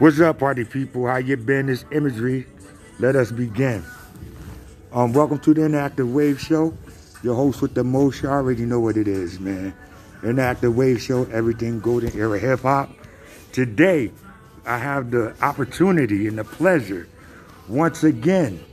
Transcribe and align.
What's 0.00 0.18
up, 0.18 0.40
party 0.40 0.64
people? 0.64 1.06
How 1.06 1.18
you 1.18 1.36
been? 1.36 1.66
This 1.66 1.84
imagery. 1.92 2.48
Let 2.98 3.14
us 3.14 3.30
begin. 3.30 3.84
Um, 4.92 5.12
welcome 5.12 5.38
to 5.38 5.54
the 5.54 5.60
Interactive 5.60 6.12
Wave 6.12 6.40
Show. 6.40 6.76
Your 7.22 7.36
host 7.36 7.62
with 7.62 7.74
the 7.74 7.84
most, 7.84 8.20
you 8.20 8.28
already 8.28 8.64
know 8.64 8.80
what 8.80 8.96
it 8.96 9.06
is, 9.06 9.38
man. 9.38 9.72
Interactive 10.22 10.74
Wave 10.74 11.00
Show, 11.00 11.26
everything 11.26 11.78
golden 11.78 12.12
era 12.18 12.40
hip 12.40 12.62
hop. 12.62 12.90
Today, 13.52 14.10
I 14.66 14.78
have 14.78 15.12
the 15.12 15.32
opportunity 15.40 16.26
and 16.26 16.38
the 16.38 16.44
pleasure, 16.44 17.06
once 17.68 18.02
again, 18.02 18.64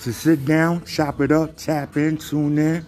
to 0.00 0.10
sit 0.10 0.46
down, 0.46 0.86
chop 0.86 1.20
it 1.20 1.30
up, 1.30 1.54
tap 1.58 1.98
in, 1.98 2.16
tune 2.16 2.56
in 2.56 2.86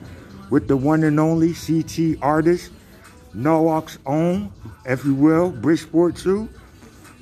with 0.49 0.69
the 0.69 0.77
one 0.79 1.05
and 1.05 1.21
only 1.21 1.53
CT 1.53 2.17
artist, 2.23 2.73
Norwalk's 3.35 3.99
own, 4.07 4.51
if 4.87 5.05
you 5.05 5.15
will, 5.15 5.51
Bridgeport 5.51 6.17
2. 6.17 6.49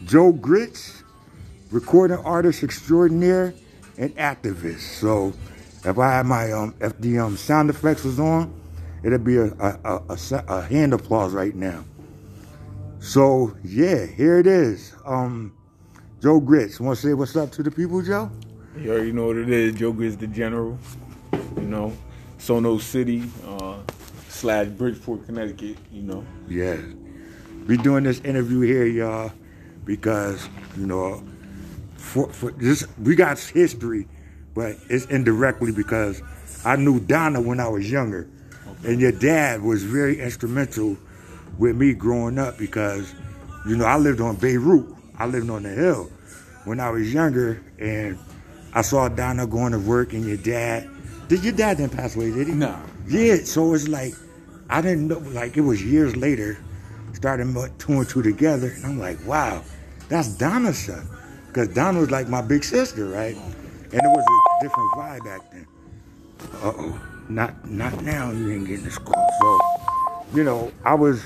Joe 0.04 0.32
Grits, 0.32 1.04
recording 1.70 2.18
artist 2.18 2.62
extraordinaire 2.62 3.54
and 3.98 4.14
activist. 4.16 4.80
So 4.80 5.32
if 5.84 5.98
I 5.98 6.16
had 6.16 6.26
my 6.26 6.50
um 6.52 6.74
if 6.80 6.98
the 6.98 7.18
um 7.18 7.36
sound 7.36 7.70
effects 7.70 8.04
was 8.04 8.18
on, 8.18 8.52
it'd 9.04 9.24
be 9.24 9.36
a 9.36 9.46
a, 9.60 10.00
a, 10.08 10.44
a, 10.48 10.62
hand 10.62 10.92
applause 10.92 11.32
right 11.32 11.54
now. 11.54 11.84
So 13.00 13.56
yeah, 13.62 14.06
here 14.06 14.38
it 14.38 14.46
is. 14.46 14.94
Um 15.04 15.54
Joe 16.20 16.40
Grits. 16.40 16.80
Wanna 16.80 16.96
say 16.96 17.14
what's 17.14 17.36
up 17.36 17.52
to 17.52 17.62
the 17.62 17.70
people, 17.70 18.02
Joe? 18.02 18.30
You 18.76 18.92
already 18.92 19.12
know 19.12 19.26
what 19.26 19.36
it 19.36 19.50
is. 19.50 19.74
Joe 19.74 19.92
Grits 19.92 20.16
the 20.16 20.26
General. 20.26 20.78
You 21.56 21.62
know. 21.62 21.92
Sono 22.38 22.76
City, 22.78 23.22
uh, 23.46 23.76
slash 24.28 24.66
Bridgeport, 24.66 25.26
Connecticut, 25.26 25.76
you 25.92 26.02
know. 26.02 26.26
Yeah. 26.48 26.76
We 27.68 27.76
doing 27.76 28.02
this 28.02 28.18
interview 28.22 28.62
here, 28.62 28.84
y'all 28.84 29.30
because 29.84 30.48
you 30.76 30.86
know 30.86 31.22
for, 31.96 32.28
for 32.32 32.50
this 32.52 32.86
we 32.98 33.14
got 33.14 33.38
history, 33.38 34.06
but 34.54 34.76
it's 34.88 35.06
indirectly 35.06 35.72
because 35.72 36.22
I 36.64 36.76
knew 36.76 37.00
Donna 37.00 37.40
when 37.40 37.60
I 37.60 37.68
was 37.68 37.90
younger, 37.90 38.28
okay. 38.66 38.92
and 38.92 39.00
your 39.00 39.12
dad 39.12 39.62
was 39.62 39.82
very 39.82 40.20
instrumental 40.20 40.96
with 41.58 41.76
me 41.76 41.94
growing 41.94 42.38
up 42.38 42.58
because 42.58 43.14
you 43.66 43.76
know 43.76 43.84
I 43.84 43.96
lived 43.96 44.20
on 44.20 44.36
Beirut, 44.36 44.86
I 45.18 45.26
lived 45.26 45.48
on 45.48 45.62
the 45.62 45.70
hill 45.70 46.10
when 46.64 46.80
I 46.80 46.90
was 46.90 47.12
younger, 47.12 47.62
and 47.78 48.18
I 48.74 48.82
saw 48.82 49.08
Donna 49.08 49.46
going 49.46 49.72
to 49.72 49.78
work, 49.78 50.12
and 50.12 50.24
your 50.24 50.36
dad. 50.36 50.88
Did 51.28 51.44
your 51.44 51.54
dad 51.54 51.78
didn't 51.78 51.92
pass 51.92 52.14
away? 52.14 52.30
Did 52.30 52.48
he? 52.48 52.54
No. 52.54 52.78
Yeah. 53.08 53.36
So 53.44 53.72
it's 53.74 53.88
like 53.88 54.14
I 54.68 54.82
didn't 54.82 55.08
know. 55.08 55.18
Like 55.18 55.56
it 55.56 55.62
was 55.62 55.82
years 55.82 56.14
later 56.16 56.58
started 57.12 57.54
two 57.78 57.92
and 57.92 58.08
two 58.08 58.22
together, 58.22 58.68
and 58.68 58.84
I'm 58.84 58.98
like, 58.98 59.24
wow, 59.26 59.62
that's 60.08 60.28
Donna's 60.28 60.78
son. 60.78 61.08
Because 61.46 61.68
Donna 61.68 62.00
was 62.00 62.10
like 62.10 62.28
my 62.28 62.40
big 62.40 62.64
sister, 62.64 63.06
right? 63.06 63.36
And 63.36 63.94
it 63.94 64.08
was 64.08 64.24
a 64.24 64.64
different 64.64 64.92
vibe 64.92 65.24
back 65.24 65.52
then. 65.52 65.66
Uh-oh. 66.62 67.00
Not 67.28 67.68
not 67.70 68.02
now, 68.02 68.30
you 68.30 68.50
ain't 68.50 68.66
getting 68.66 68.84
this 68.84 68.98
call. 68.98 69.28
So, 69.40 70.36
you 70.36 70.44
know, 70.44 70.72
I 70.84 70.94
was, 70.94 71.22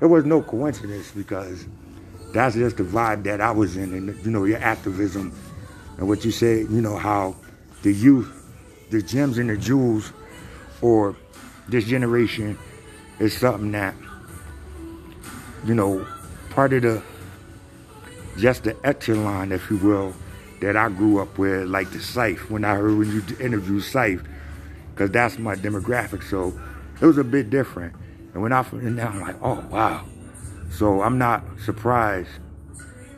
it 0.00 0.06
was 0.06 0.24
no 0.24 0.42
coincidence 0.42 1.10
because 1.10 1.66
that's 2.32 2.54
just 2.54 2.76
the 2.76 2.82
vibe 2.82 3.22
that 3.24 3.40
I 3.40 3.50
was 3.50 3.76
in. 3.76 3.94
And, 3.94 4.24
you 4.24 4.30
know, 4.30 4.44
your 4.44 4.58
activism 4.58 5.32
and 5.96 6.08
what 6.08 6.24
you 6.24 6.30
say, 6.30 6.58
you 6.58 6.82
know, 6.82 6.96
how 6.96 7.36
the 7.82 7.92
youth, 7.92 8.32
the 8.90 9.00
gems 9.00 9.38
and 9.38 9.48
the 9.48 9.56
jewels 9.56 10.12
or 10.82 11.16
this 11.68 11.84
generation 11.86 12.58
is 13.18 13.36
something 13.36 13.72
that 13.72 13.94
you 15.66 15.74
know, 15.74 16.06
part 16.50 16.72
of 16.72 16.82
the 16.82 17.02
just 18.38 18.64
the 18.64 18.76
echelon, 18.84 19.50
if 19.50 19.70
you 19.70 19.78
will, 19.78 20.14
that 20.60 20.76
I 20.76 20.88
grew 20.88 21.20
up 21.20 21.38
with, 21.38 21.68
like 21.68 21.90
the 21.90 22.00
Scythe, 22.00 22.50
when 22.50 22.64
I 22.64 22.74
heard 22.74 22.96
when 22.96 23.10
you 23.10 23.22
interview 23.40 23.80
Scythe, 23.80 24.22
because 24.90 25.10
that's 25.10 25.38
my 25.38 25.54
demographic. 25.54 26.22
So 26.22 26.58
it 27.00 27.04
was 27.04 27.18
a 27.18 27.24
bit 27.24 27.50
different. 27.50 27.94
And 28.32 28.42
when 28.42 28.52
I 28.52 28.60
and 28.72 28.96
now 28.96 29.08
I'm 29.08 29.20
like, 29.20 29.36
oh 29.42 29.64
wow. 29.70 30.04
So 30.70 31.02
I'm 31.02 31.18
not 31.18 31.42
surprised, 31.64 32.28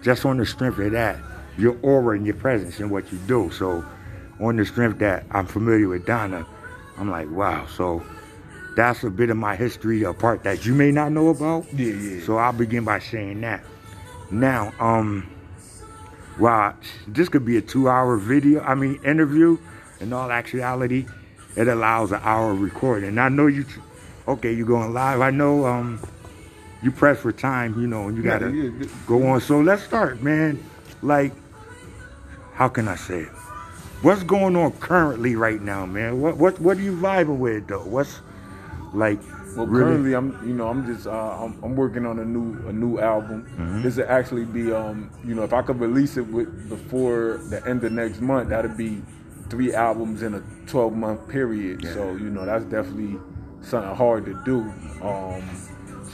just 0.02 0.24
on 0.24 0.38
the 0.38 0.46
strength 0.46 0.78
of 0.78 0.92
that, 0.92 1.18
your 1.56 1.76
aura 1.82 2.16
and 2.16 2.24
your 2.24 2.36
presence 2.36 2.78
and 2.78 2.90
what 2.90 3.10
you 3.12 3.18
do. 3.26 3.50
So 3.50 3.84
on 4.40 4.56
the 4.56 4.64
strength 4.64 4.98
that 5.00 5.24
I'm 5.30 5.46
familiar 5.46 5.88
with 5.88 6.06
Donna, 6.06 6.46
I'm 6.96 7.10
like, 7.10 7.30
wow. 7.30 7.66
So 7.66 8.02
that's 8.78 9.02
a 9.02 9.10
bit 9.10 9.28
of 9.28 9.36
my 9.36 9.56
history, 9.56 10.04
a 10.04 10.14
part 10.14 10.44
that 10.44 10.64
you 10.64 10.72
may 10.72 10.92
not 10.92 11.10
know 11.10 11.30
about. 11.30 11.66
Yeah, 11.74 11.94
yeah. 11.94 12.24
So 12.24 12.38
I'll 12.38 12.52
begin 12.52 12.84
by 12.84 13.00
saying 13.00 13.40
that. 13.40 13.64
Now, 14.30 14.72
um, 14.78 15.28
well, 16.38 16.74
this 17.08 17.28
could 17.28 17.44
be 17.44 17.56
a 17.56 17.60
two-hour 17.60 18.18
video, 18.18 18.60
I 18.60 18.76
mean, 18.76 19.00
interview. 19.04 19.58
In 19.98 20.12
all 20.12 20.30
actuality, 20.30 21.06
it 21.56 21.66
allows 21.66 22.12
an 22.12 22.20
hour 22.22 22.54
recording. 22.54 23.08
And 23.08 23.20
I 23.20 23.28
know 23.28 23.48
you, 23.48 23.66
okay, 24.28 24.52
you're 24.52 24.64
going 24.64 24.94
live. 24.94 25.20
I 25.22 25.30
know 25.30 25.66
um, 25.66 26.00
you 26.80 26.92
press 26.92 27.18
for 27.18 27.32
time, 27.32 27.80
you 27.80 27.88
know, 27.88 28.06
and 28.06 28.16
you 28.16 28.22
got 28.22 28.38
to 28.38 28.50
yeah, 28.54 28.70
yeah. 28.78 28.86
go 29.08 29.26
on. 29.26 29.40
So 29.40 29.60
let's 29.60 29.82
start, 29.82 30.22
man. 30.22 30.62
Like, 31.02 31.32
how 32.52 32.68
can 32.68 32.86
I 32.86 32.94
say 32.94 33.22
it? 33.22 33.28
What's 34.02 34.22
going 34.22 34.54
on 34.54 34.70
currently 34.74 35.34
right 35.34 35.60
now, 35.60 35.84
man? 35.84 36.20
What 36.20 36.36
what 36.36 36.60
what 36.60 36.76
are 36.76 36.80
you 36.80 36.96
vibing 36.96 37.38
with 37.38 37.66
though? 37.66 37.84
What's 37.84 38.20
like, 38.94 39.20
well, 39.56 39.66
really? 39.66 39.84
currently 39.84 40.14
I'm, 40.14 40.48
you 40.48 40.54
know, 40.54 40.68
I'm 40.68 40.86
just, 40.86 41.06
uh, 41.06 41.10
I'm, 41.10 41.62
I'm, 41.62 41.76
working 41.76 42.06
on 42.06 42.18
a 42.18 42.24
new, 42.24 42.68
a 42.68 42.72
new 42.72 42.98
album. 42.98 43.44
Mm-hmm. 43.44 43.82
This 43.82 43.96
would 43.96 44.06
actually 44.06 44.44
be, 44.44 44.72
um, 44.72 45.10
you 45.24 45.34
know, 45.34 45.42
if 45.42 45.52
I 45.52 45.62
could 45.62 45.80
release 45.80 46.16
it 46.16 46.26
with 46.26 46.68
before 46.68 47.40
the 47.50 47.66
end 47.66 47.84
of 47.84 47.92
next 47.92 48.20
month, 48.20 48.50
that'd 48.50 48.76
be 48.76 49.02
three 49.50 49.74
albums 49.74 50.22
in 50.22 50.34
a 50.34 50.42
12 50.66 50.92
month 50.94 51.28
period. 51.28 51.82
Yeah. 51.82 51.94
So, 51.94 52.10
you 52.12 52.30
know, 52.30 52.44
that's 52.44 52.64
definitely 52.64 53.18
something 53.62 53.94
hard 53.94 54.24
to 54.26 54.34
do. 54.44 54.60
Um, 55.02 55.42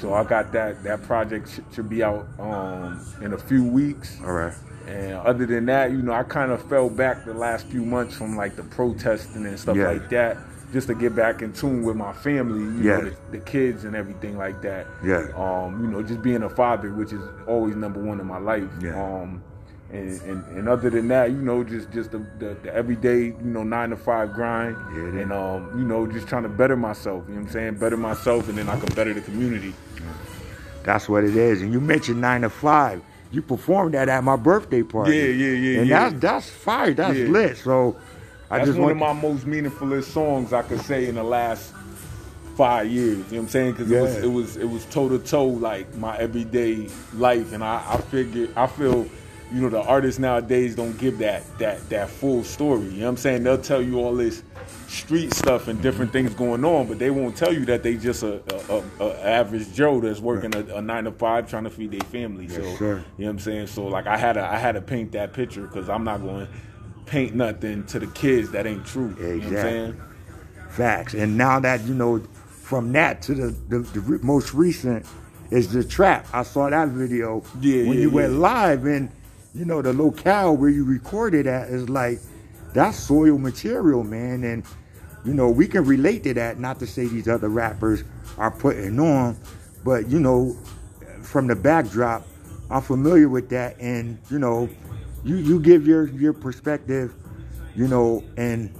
so 0.00 0.14
I 0.14 0.24
got 0.24 0.52
that. 0.52 0.82
That 0.82 1.02
project 1.02 1.48
sh- 1.48 1.74
should 1.74 1.88
be 1.88 2.02
out 2.02 2.26
um, 2.38 3.04
in 3.22 3.32
a 3.32 3.38
few 3.38 3.64
weeks. 3.64 4.18
All 4.22 4.32
right. 4.32 4.54
And 4.86 5.14
other 5.14 5.46
than 5.46 5.66
that, 5.66 5.92
you 5.92 6.02
know, 6.02 6.12
I 6.12 6.24
kind 6.24 6.52
of 6.52 6.62
fell 6.68 6.90
back 6.90 7.24
the 7.24 7.32
last 7.32 7.66
few 7.68 7.84
months 7.84 8.16
from 8.16 8.36
like 8.36 8.54
the 8.56 8.64
protesting 8.64 9.46
and 9.46 9.58
stuff 9.58 9.76
yeah. 9.76 9.88
like 9.88 10.10
that 10.10 10.36
just 10.74 10.88
to 10.88 10.94
get 10.94 11.14
back 11.14 11.40
in 11.40 11.52
tune 11.52 11.84
with 11.84 11.94
my 11.94 12.12
family, 12.12 12.58
you 12.58 12.90
know, 12.90 13.00
the, 13.02 13.16
the, 13.30 13.38
kids 13.38 13.84
and 13.84 13.94
everything 13.94 14.36
like 14.36 14.60
that. 14.60 14.88
Yeah. 15.04 15.28
Um, 15.36 15.80
you 15.80 15.88
know, 15.88 16.02
just 16.02 16.20
being 16.20 16.42
a 16.42 16.50
father, 16.50 16.92
which 16.92 17.12
is 17.12 17.22
always 17.46 17.76
number 17.76 18.02
one 18.02 18.18
in 18.18 18.26
my 18.26 18.38
life. 18.38 18.68
Yeah. 18.82 19.00
Um, 19.00 19.40
and, 19.92 20.20
and, 20.22 20.44
and 20.48 20.68
other 20.68 20.90
than 20.90 21.06
that, 21.08 21.30
you 21.30 21.36
know, 21.36 21.62
just 21.62 21.92
just 21.92 22.10
the, 22.10 22.18
the, 22.40 22.56
the 22.64 22.74
everyday, 22.74 23.26
you 23.26 23.36
know, 23.40 23.62
nine 23.62 23.90
to 23.90 23.96
five 23.96 24.32
grind, 24.32 24.76
yeah, 24.92 25.22
and 25.22 25.32
um, 25.32 25.70
you 25.78 25.84
know, 25.84 26.08
just 26.08 26.26
trying 26.26 26.42
to 26.42 26.48
better 26.48 26.74
myself. 26.74 27.22
You 27.28 27.34
know 27.34 27.42
what 27.42 27.46
I'm 27.46 27.52
saying? 27.52 27.74
Better 27.76 27.96
myself, 27.96 28.48
and 28.48 28.58
then 28.58 28.68
I 28.68 28.76
can 28.76 28.92
better 28.96 29.14
the 29.14 29.20
community. 29.20 29.72
That's 30.82 31.08
what 31.08 31.22
it 31.22 31.36
is. 31.36 31.62
And 31.62 31.72
you 31.72 31.80
mentioned 31.80 32.20
nine 32.20 32.40
to 32.40 32.50
five. 32.50 33.00
You 33.30 33.42
performed 33.42 33.94
that 33.94 34.08
at 34.08 34.24
my 34.24 34.34
birthday 34.34 34.82
party. 34.82 35.16
Yeah, 35.16 35.24
yeah, 35.24 35.46
yeah. 35.52 35.78
And 35.78 35.88
yeah. 35.88 36.08
that's 36.10 36.20
that's 36.20 36.50
fire. 36.50 36.92
That's 36.92 37.16
yeah. 37.16 37.26
lit. 37.26 37.56
So 37.58 37.96
That's 38.58 38.76
one 38.76 38.90
of 38.90 38.96
my 38.96 39.12
most 39.12 39.46
meaningfulest 39.46 40.04
songs 40.04 40.52
I 40.52 40.62
could 40.62 40.80
say 40.80 41.06
in 41.06 41.14
the 41.14 41.22
last 41.22 41.72
five 42.56 42.86
years. 42.86 43.18
You 43.18 43.22
know 43.22 43.24
what 43.24 43.38
I'm 43.38 43.48
saying? 43.48 43.72
Because 43.72 43.90
yeah. 43.90 43.98
it 43.98 44.02
was 44.02 44.16
it 44.16 44.30
was 44.30 44.56
it 44.56 44.68
was 44.68 44.84
toe 44.86 45.08
to 45.08 45.18
toe 45.18 45.46
like 45.46 45.94
my 45.96 46.16
everyday 46.18 46.88
life, 47.14 47.52
and 47.52 47.62
I 47.62 47.84
I 47.86 47.98
figured 47.98 48.50
I 48.56 48.66
feel. 48.66 49.06
You 49.52 49.60
know 49.60 49.68
the 49.68 49.82
artists 49.82 50.18
nowadays 50.18 50.74
don't 50.74 50.98
give 50.98 51.18
that 51.18 51.44
that 51.58 51.88
that 51.90 52.08
full 52.08 52.42
story. 52.42 52.86
You 52.86 52.90
know 52.90 53.04
what 53.04 53.10
I'm 53.10 53.16
saying? 53.18 53.44
They'll 53.44 53.58
tell 53.58 53.80
you 53.80 53.98
all 54.00 54.16
this 54.16 54.42
street 54.88 55.32
stuff 55.32 55.68
and 55.68 55.80
different 55.82 56.12
things 56.12 56.34
going 56.34 56.64
on, 56.64 56.86
but 56.86 56.98
they 56.98 57.10
won't 57.10 57.36
tell 57.36 57.52
you 57.52 57.64
that 57.66 57.82
they 57.82 57.96
just 57.96 58.22
a, 58.22 58.42
a, 58.52 58.82
a, 59.00 59.06
a 59.06 59.20
average 59.22 59.72
Joe 59.72 60.00
that's 60.00 60.20
working 60.20 60.54
a, 60.54 60.80
nine 60.80 61.04
to 61.04 61.12
five 61.12 61.48
trying 61.48 61.64
to 61.64 61.70
feed 61.70 61.90
their 61.90 62.00
family. 62.00 62.46
Yes, 62.46 62.56
so 62.56 62.76
sir. 62.76 62.86
you 62.86 62.94
know 62.94 63.04
what 63.16 63.30
I'm 63.30 63.38
saying. 63.38 63.66
So 63.68 63.86
like 63.86 64.06
I 64.06 64.16
had 64.16 64.34
to 64.34 64.44
I 64.44 64.56
had 64.56 64.72
to 64.72 64.80
paint 64.80 65.12
that 65.12 65.32
picture 65.32 65.66
because 65.66 65.88
I'm 65.88 66.04
not 66.04 66.20
going 66.22 66.48
paint 67.06 67.34
nothing 67.34 67.84
to 67.86 67.98
the 67.98 68.06
kids 68.08 68.50
that 68.52 68.66
ain't 68.66 68.86
true. 68.86 69.10
Exactly. 69.10 69.34
You 69.34 69.40
know 69.40 69.46
what 69.46 69.56
I'm 69.56 69.62
saying? 69.62 70.02
Facts. 70.70 71.14
And 71.14 71.36
now 71.36 71.60
that, 71.60 71.82
you 71.82 71.94
know, 71.94 72.20
from 72.48 72.92
that 72.92 73.22
to 73.22 73.34
the, 73.34 73.50
the, 73.68 73.78
the 73.78 74.18
most 74.22 74.54
recent 74.54 75.06
is 75.50 75.72
the 75.72 75.84
trap. 75.84 76.26
I 76.32 76.42
saw 76.42 76.70
that 76.70 76.88
video 76.88 77.44
yeah, 77.60 77.86
when 77.86 77.94
yeah, 77.94 78.00
you 78.02 78.08
yeah. 78.08 78.14
went 78.14 78.32
live 78.34 78.86
and, 78.86 79.10
you 79.54 79.64
know, 79.64 79.82
the 79.82 79.92
locale 79.92 80.56
where 80.56 80.70
you 80.70 80.84
recorded 80.84 81.46
at 81.46 81.68
is 81.68 81.88
like, 81.88 82.18
that's 82.72 82.98
soil 82.98 83.38
material, 83.38 84.02
man. 84.02 84.42
And, 84.42 84.64
you 85.24 85.32
know, 85.32 85.48
we 85.48 85.68
can 85.68 85.84
relate 85.84 86.24
to 86.24 86.34
that, 86.34 86.58
not 86.58 86.80
to 86.80 86.86
say 86.86 87.06
these 87.06 87.28
other 87.28 87.48
rappers 87.48 88.02
are 88.36 88.50
putting 88.50 88.98
on, 88.98 89.36
but, 89.84 90.08
you 90.08 90.18
know, 90.18 90.56
from 91.22 91.46
the 91.46 91.54
backdrop, 91.54 92.26
I'm 92.70 92.82
familiar 92.82 93.28
with 93.28 93.48
that. 93.50 93.78
And, 93.78 94.18
you 94.28 94.38
know, 94.38 94.68
you 95.24 95.36
you 95.36 95.60
give 95.60 95.86
your 95.86 96.08
your 96.08 96.32
perspective, 96.32 97.14
you 97.74 97.88
know, 97.88 98.22
and 98.36 98.74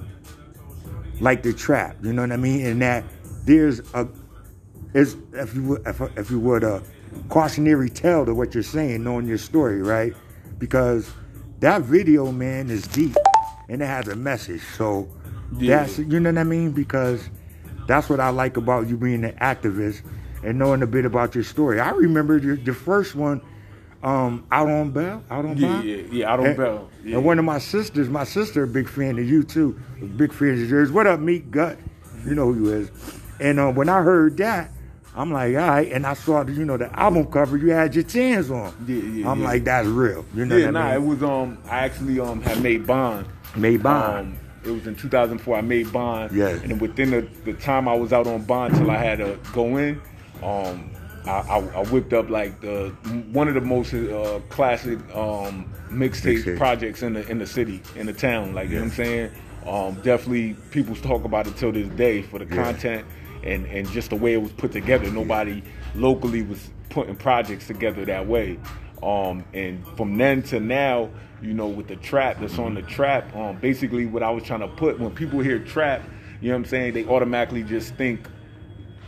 like 1.20 1.42
the 1.42 1.52
trap, 1.52 1.96
you 2.02 2.12
know 2.12 2.22
what 2.22 2.32
I 2.32 2.36
mean, 2.36 2.66
and 2.66 2.82
that 2.82 3.04
there's 3.44 3.80
a 3.94 4.08
is 4.94 5.16
if 5.32 5.54
you 5.54 5.76
if, 5.86 6.00
if 6.16 6.30
you 6.30 6.40
would 6.40 6.64
a 6.64 6.82
cautionary 7.28 7.90
tale 7.90 8.26
to 8.26 8.34
what 8.34 8.54
you're 8.54 8.62
saying, 8.62 9.02
knowing 9.04 9.26
your 9.26 9.38
story, 9.38 9.82
right? 9.82 10.14
because 10.58 11.12
that 11.60 11.82
video, 11.82 12.30
man, 12.32 12.70
is 12.70 12.86
deep 12.86 13.16
and 13.68 13.82
it 13.82 13.86
has 13.86 14.08
a 14.08 14.16
message. 14.16 14.62
So 14.76 15.08
Yeah. 15.58 15.78
that's 15.82 15.98
you 15.98 16.20
know 16.20 16.30
what 16.30 16.38
I 16.38 16.44
mean? 16.44 16.72
Because 16.72 17.28
that's 17.86 18.08
what 18.08 18.20
I 18.20 18.30
like 18.30 18.56
about 18.56 18.88
you 18.88 18.96
being 18.96 19.24
an 19.24 19.36
activist 19.40 20.02
and 20.42 20.58
knowing 20.58 20.82
a 20.82 20.86
bit 20.86 21.04
about 21.04 21.34
your 21.34 21.44
story. 21.44 21.80
I 21.80 21.90
remember 21.90 22.40
the, 22.40 22.56
the 22.56 22.74
first 22.74 23.14
one, 23.14 23.40
um, 24.04 24.46
out 24.52 24.68
on 24.68 24.90
Bell, 24.90 25.22
out 25.30 25.44
on 25.44 25.56
Yeah, 25.56 25.68
Bell. 25.68 25.84
yeah, 25.84 26.02
yeah, 26.10 26.32
Out 26.32 26.40
on 26.40 26.46
and, 26.46 26.56
Bell, 26.56 26.90
yeah. 27.04 27.16
And 27.16 27.24
one 27.24 27.38
of 27.38 27.44
my 27.44 27.58
sisters, 27.58 28.08
my 28.08 28.24
sister, 28.24 28.64
a 28.64 28.66
big 28.66 28.88
fan 28.88 29.18
of 29.18 29.28
you 29.28 29.42
too, 29.42 29.80
big 30.16 30.32
fan 30.32 30.50
of 30.62 30.70
yours. 30.70 30.92
What 30.92 31.06
up, 31.06 31.20
Meat 31.20 31.50
Gut? 31.50 31.78
You 32.26 32.34
know 32.34 32.52
who 32.52 32.64
you 32.66 32.72
is. 32.74 32.90
And 33.40 33.58
uh, 33.58 33.70
when 33.72 33.88
I 33.88 34.02
heard 34.02 34.36
that, 34.38 34.70
I'm 35.16 35.32
like, 35.32 35.54
all 35.56 35.68
right. 35.68 35.90
And 35.92 36.06
I 36.06 36.14
saw, 36.14 36.42
the, 36.42 36.52
you 36.52 36.64
know, 36.64 36.76
the 36.76 36.90
album 36.98 37.26
cover. 37.26 37.56
You 37.56 37.70
had 37.70 37.94
your 37.94 38.04
tans 38.04 38.50
on. 38.50 38.74
Yeah, 38.86 38.96
yeah, 38.96 39.30
I'm 39.30 39.40
yeah. 39.40 39.46
like, 39.46 39.64
that's 39.64 39.86
real. 39.86 40.24
You 40.34 40.44
know 40.44 40.56
Yeah, 40.56 40.70
nah, 40.70 40.88
I 40.88 40.94
it 40.94 41.02
was 41.02 41.22
um 41.22 41.58
I 41.66 41.78
actually 41.84 42.18
um 42.20 42.40
had 42.42 42.62
made 42.62 42.86
bond. 42.86 43.26
Made 43.56 43.82
Bond. 43.82 44.26
Um, 44.28 44.38
it 44.64 44.70
was 44.70 44.86
in 44.86 44.96
2004. 44.96 45.56
I 45.56 45.60
made 45.60 45.92
bond. 45.92 46.32
Yes. 46.32 46.62
And 46.62 46.80
within 46.80 47.10
the, 47.10 47.20
the 47.44 47.52
time 47.52 47.86
I 47.86 47.94
was 47.94 48.12
out 48.12 48.26
on 48.26 48.42
bond 48.42 48.74
till 48.74 48.90
I 48.90 48.96
had 48.96 49.18
to 49.18 49.38
go 49.52 49.76
in, 49.76 50.00
um, 50.42 50.90
I, 51.26 51.30
I, 51.30 51.58
I 51.58 51.84
whipped 51.84 52.12
up 52.12 52.28
like 52.28 52.60
the 52.60 52.90
one 53.32 53.48
of 53.48 53.54
the 53.54 53.60
most 53.60 53.94
uh, 53.94 54.40
classic 54.50 54.98
um, 55.14 55.72
mixtape 55.90 56.44
Mixtape. 56.44 56.56
projects 56.58 57.02
in 57.02 57.14
the 57.14 57.28
in 57.30 57.38
the 57.38 57.46
city 57.46 57.80
in 57.96 58.06
the 58.06 58.12
town. 58.12 58.54
Like 58.54 58.68
you 58.68 58.74
know 58.76 58.82
what 58.82 58.90
I'm 58.90 58.96
saying. 58.96 59.30
Um, 59.66 59.94
definitely, 60.02 60.54
people 60.70 60.94
talk 60.96 61.24
about 61.24 61.46
it 61.46 61.56
till 61.56 61.72
this 61.72 61.88
day 61.90 62.20
for 62.22 62.38
the 62.38 62.44
Yeah. 62.46 62.64
content 62.64 63.06
and 63.42 63.64
and 63.66 63.88
just 63.90 64.10
the 64.10 64.16
way 64.16 64.34
it 64.34 64.42
was 64.42 64.52
put 64.52 64.72
together. 64.72 65.10
Nobody 65.10 65.62
locally 65.94 66.42
was 66.42 66.70
putting 66.90 67.16
projects 67.16 67.66
together 67.66 68.04
that 68.04 68.26
way. 68.26 68.58
Um, 69.02 69.44
and 69.54 69.86
from 69.96 70.16
then 70.16 70.42
to 70.44 70.60
now, 70.60 71.10
you 71.42 71.52
know, 71.54 71.66
with 71.66 71.88
the 71.88 71.96
trap 71.96 72.38
that's 72.40 72.58
on 72.58 72.74
the 72.74 72.82
trap, 72.82 73.34
um, 73.36 73.56
basically 73.58 74.06
what 74.06 74.22
I 74.22 74.30
was 74.30 74.44
trying 74.44 74.60
to 74.60 74.68
put 74.68 74.98
when 74.98 75.10
people 75.10 75.40
hear 75.40 75.58
trap, 75.58 76.02
you 76.40 76.48
know 76.48 76.54
what 76.54 76.60
I'm 76.60 76.64
saying, 76.66 76.94
they 76.94 77.04
automatically 77.06 77.62
just 77.62 77.94
think 77.96 78.26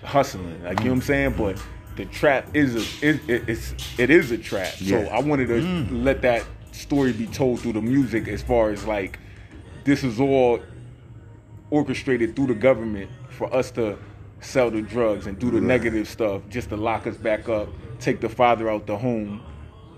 hustling, 0.02 0.62
like 0.64 0.78
you 0.80 0.86
know 0.86 0.90
what 0.92 0.96
I'm 0.96 1.02
saying. 1.02 1.34
But 1.36 1.62
the 1.96 2.04
trap 2.06 2.54
is 2.54 2.74
a 2.74 3.06
it, 3.06 3.20
it, 3.28 3.48
it's 3.48 3.74
it 3.98 4.10
is 4.10 4.30
a 4.30 4.38
trap. 4.38 4.74
So 4.74 4.98
I 5.06 5.20
wanted 5.20 5.48
to 5.48 5.60
mm. 5.60 6.04
let 6.04 6.22
that 6.22 6.44
story 6.72 7.12
be 7.12 7.26
told 7.26 7.60
through 7.60 7.72
the 7.72 7.82
music, 7.82 8.28
as 8.28 8.42
far 8.42 8.70
as 8.70 8.84
like 8.84 9.18
this 9.84 10.04
is 10.04 10.20
all 10.20 10.60
orchestrated 11.70 12.36
through 12.36 12.48
the 12.48 12.54
government 12.54 13.10
for 13.30 13.52
us 13.54 13.70
to 13.72 13.98
sell 14.40 14.70
the 14.70 14.82
drugs 14.82 15.26
and 15.26 15.38
do 15.38 15.50
the 15.50 15.58
Right. 15.58 15.66
negative 15.66 16.08
stuff 16.08 16.42
just 16.48 16.68
to 16.68 16.76
lock 16.76 17.06
us 17.06 17.16
back 17.16 17.48
up, 17.48 17.68
take 17.98 18.20
the 18.20 18.28
father 18.28 18.70
out 18.70 18.86
the 18.86 18.96
home. 18.96 19.40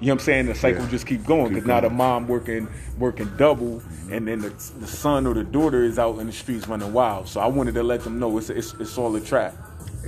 You 0.00 0.06
know 0.06 0.12
what 0.14 0.20
I'm 0.20 0.24
saying? 0.24 0.46
The 0.46 0.54
cycle 0.54 0.84
Yeah. 0.84 0.90
just 0.90 1.06
keep 1.06 1.24
going 1.24 1.52
because 1.52 1.66
now 1.66 1.80
the 1.80 1.90
mom 1.90 2.28
working 2.28 2.68
working 2.98 3.30
double, 3.36 3.80
mm-hmm. 3.80 4.12
and 4.12 4.28
then 4.28 4.40
the, 4.40 4.50
the 4.78 4.86
son 4.86 5.26
or 5.26 5.34
the 5.34 5.42
daughter 5.42 5.82
is 5.82 5.98
out 5.98 6.18
in 6.20 6.26
the 6.28 6.32
streets 6.32 6.68
running 6.68 6.92
wild. 6.92 7.26
So 7.28 7.40
I 7.40 7.46
wanted 7.46 7.74
to 7.74 7.82
let 7.82 8.04
them 8.04 8.20
know 8.20 8.38
it's 8.38 8.48
it's, 8.48 8.74
it's 8.74 8.96
all 8.96 9.14
a 9.16 9.20
trap. 9.20 9.56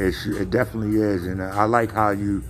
It's, 0.00 0.24
it 0.24 0.50
definitely 0.50 0.96
is, 0.96 1.26
and 1.26 1.42
I 1.42 1.64
like 1.64 1.92
how 1.92 2.10
you 2.10 2.42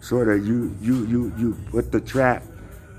sort 0.00 0.28
of 0.28 0.46
you 0.46 0.76
you 0.82 1.06
you 1.06 1.32
you 1.38 1.56
put 1.70 1.92
the 1.92 2.00
trap, 2.00 2.42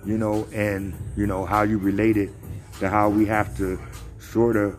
you 0.04 0.18
know, 0.18 0.48
and 0.54 0.94
you 1.16 1.28
know 1.28 1.46
how 1.46 1.62
you 1.62 1.78
relate 1.78 2.18
it 2.18 2.32
to 2.80 2.90
how 2.90 3.10
we 3.10 3.28
have 3.28 3.56
to 3.58 3.80
sort 4.18 4.56
of 4.56 4.76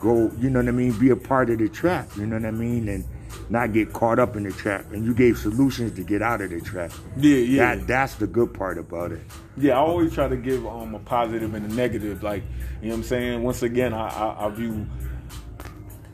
go, 0.00 0.30
you 0.38 0.50
know 0.50 0.58
what 0.58 0.68
I 0.68 0.72
mean, 0.72 0.92
be 0.98 1.10
a 1.10 1.16
part 1.16 1.50
of 1.50 1.58
the 1.58 1.68
trap, 1.68 2.08
you 2.16 2.26
know 2.26 2.36
what 2.36 2.46
I 2.46 2.50
mean, 2.50 2.88
and 2.88 3.04
not 3.48 3.72
get 3.72 3.92
caught 3.92 4.18
up 4.18 4.34
in 4.34 4.42
the 4.42 4.52
trap. 4.52 4.90
And 4.92 5.04
you 5.04 5.14
gave 5.14 5.38
solutions 5.38 5.94
to 5.94 6.02
get 6.02 6.20
out 6.20 6.40
of 6.40 6.50
the 6.50 6.60
trap. 6.60 6.92
Yeah, 7.16 7.36
yeah. 7.36 7.76
That 7.76 7.86
that's 7.86 8.14
the 8.16 8.26
good 8.26 8.52
part 8.52 8.76
about 8.76 9.12
it. 9.12 9.20
Yeah, 9.56 9.74
I 9.74 9.78
always 9.78 10.12
try 10.12 10.28
to 10.28 10.36
give 10.36 10.66
um 10.66 10.96
a 10.96 10.98
positive 10.98 11.54
and 11.54 11.64
a 11.64 11.74
negative. 11.74 12.24
Like, 12.24 12.42
you 12.82 12.88
know 12.88 12.94
what 12.94 12.98
I'm 12.98 13.04
saying? 13.04 13.42
Once 13.44 13.62
again, 13.62 13.94
I, 13.94 14.08
I, 14.08 14.46
I 14.46 14.50
view 14.50 14.84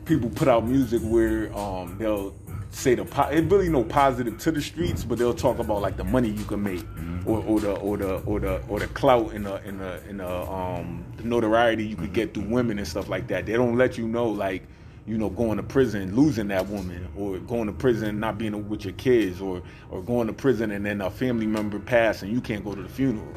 people 0.05 0.29
put 0.29 0.47
out 0.47 0.65
music 0.65 1.01
where 1.01 1.55
um 1.57 1.97
they'll 1.97 2.33
say 2.71 2.93
the 2.95 3.05
po- 3.05 3.29
it 3.29 3.41
really 3.45 3.69
no 3.69 3.83
positive 3.83 4.37
to 4.39 4.51
the 4.51 4.61
streets, 4.61 5.03
but 5.03 5.17
they'll 5.17 5.33
talk 5.33 5.59
about 5.59 5.81
like 5.81 5.97
the 5.97 6.03
money 6.03 6.29
you 6.29 6.43
can 6.43 6.61
make, 6.61 6.83
or, 7.25 7.41
or 7.45 7.59
the 7.59 7.73
or 7.77 7.97
the 7.97 8.15
or 8.19 8.39
the 8.39 8.61
or 8.67 8.79
the 8.79 8.87
clout 8.87 9.31
and 9.33 9.45
the 9.45 9.63
in 9.65 9.77
the 9.77 10.01
in 10.09 10.17
the 10.17 10.27
um 10.29 11.05
the 11.17 11.23
notoriety 11.23 11.85
you 11.85 11.95
could 11.95 12.13
get 12.13 12.33
through 12.33 12.43
women 12.43 12.77
and 12.77 12.87
stuff 12.87 13.07
like 13.09 13.27
that. 13.27 13.45
They 13.45 13.53
don't 13.53 13.77
let 13.77 13.97
you 13.97 14.07
know 14.07 14.27
like 14.27 14.63
you 15.07 15.19
know, 15.19 15.29
going 15.29 15.57
to 15.57 15.63
prison, 15.63 16.15
losing 16.15 16.47
that 16.47 16.67
woman, 16.67 17.07
or 17.15 17.37
going 17.37 17.67
to 17.67 17.71
prison, 17.71 18.19
not 18.19 18.39
being 18.39 18.67
with 18.67 18.83
your 18.85 18.93
kids, 18.95 19.39
or 19.39 19.61
or 19.91 20.01
going 20.01 20.27
to 20.27 20.33
prison 20.33 20.71
and 20.71 20.85
then 20.85 20.99
a 21.01 21.11
family 21.11 21.45
member 21.45 21.79
pass 21.79 22.23
and 22.23 22.31
you 22.31 22.41
can't 22.41 22.63
go 22.65 22.73
to 22.73 22.81
the 22.81 22.89
funeral. 22.89 23.27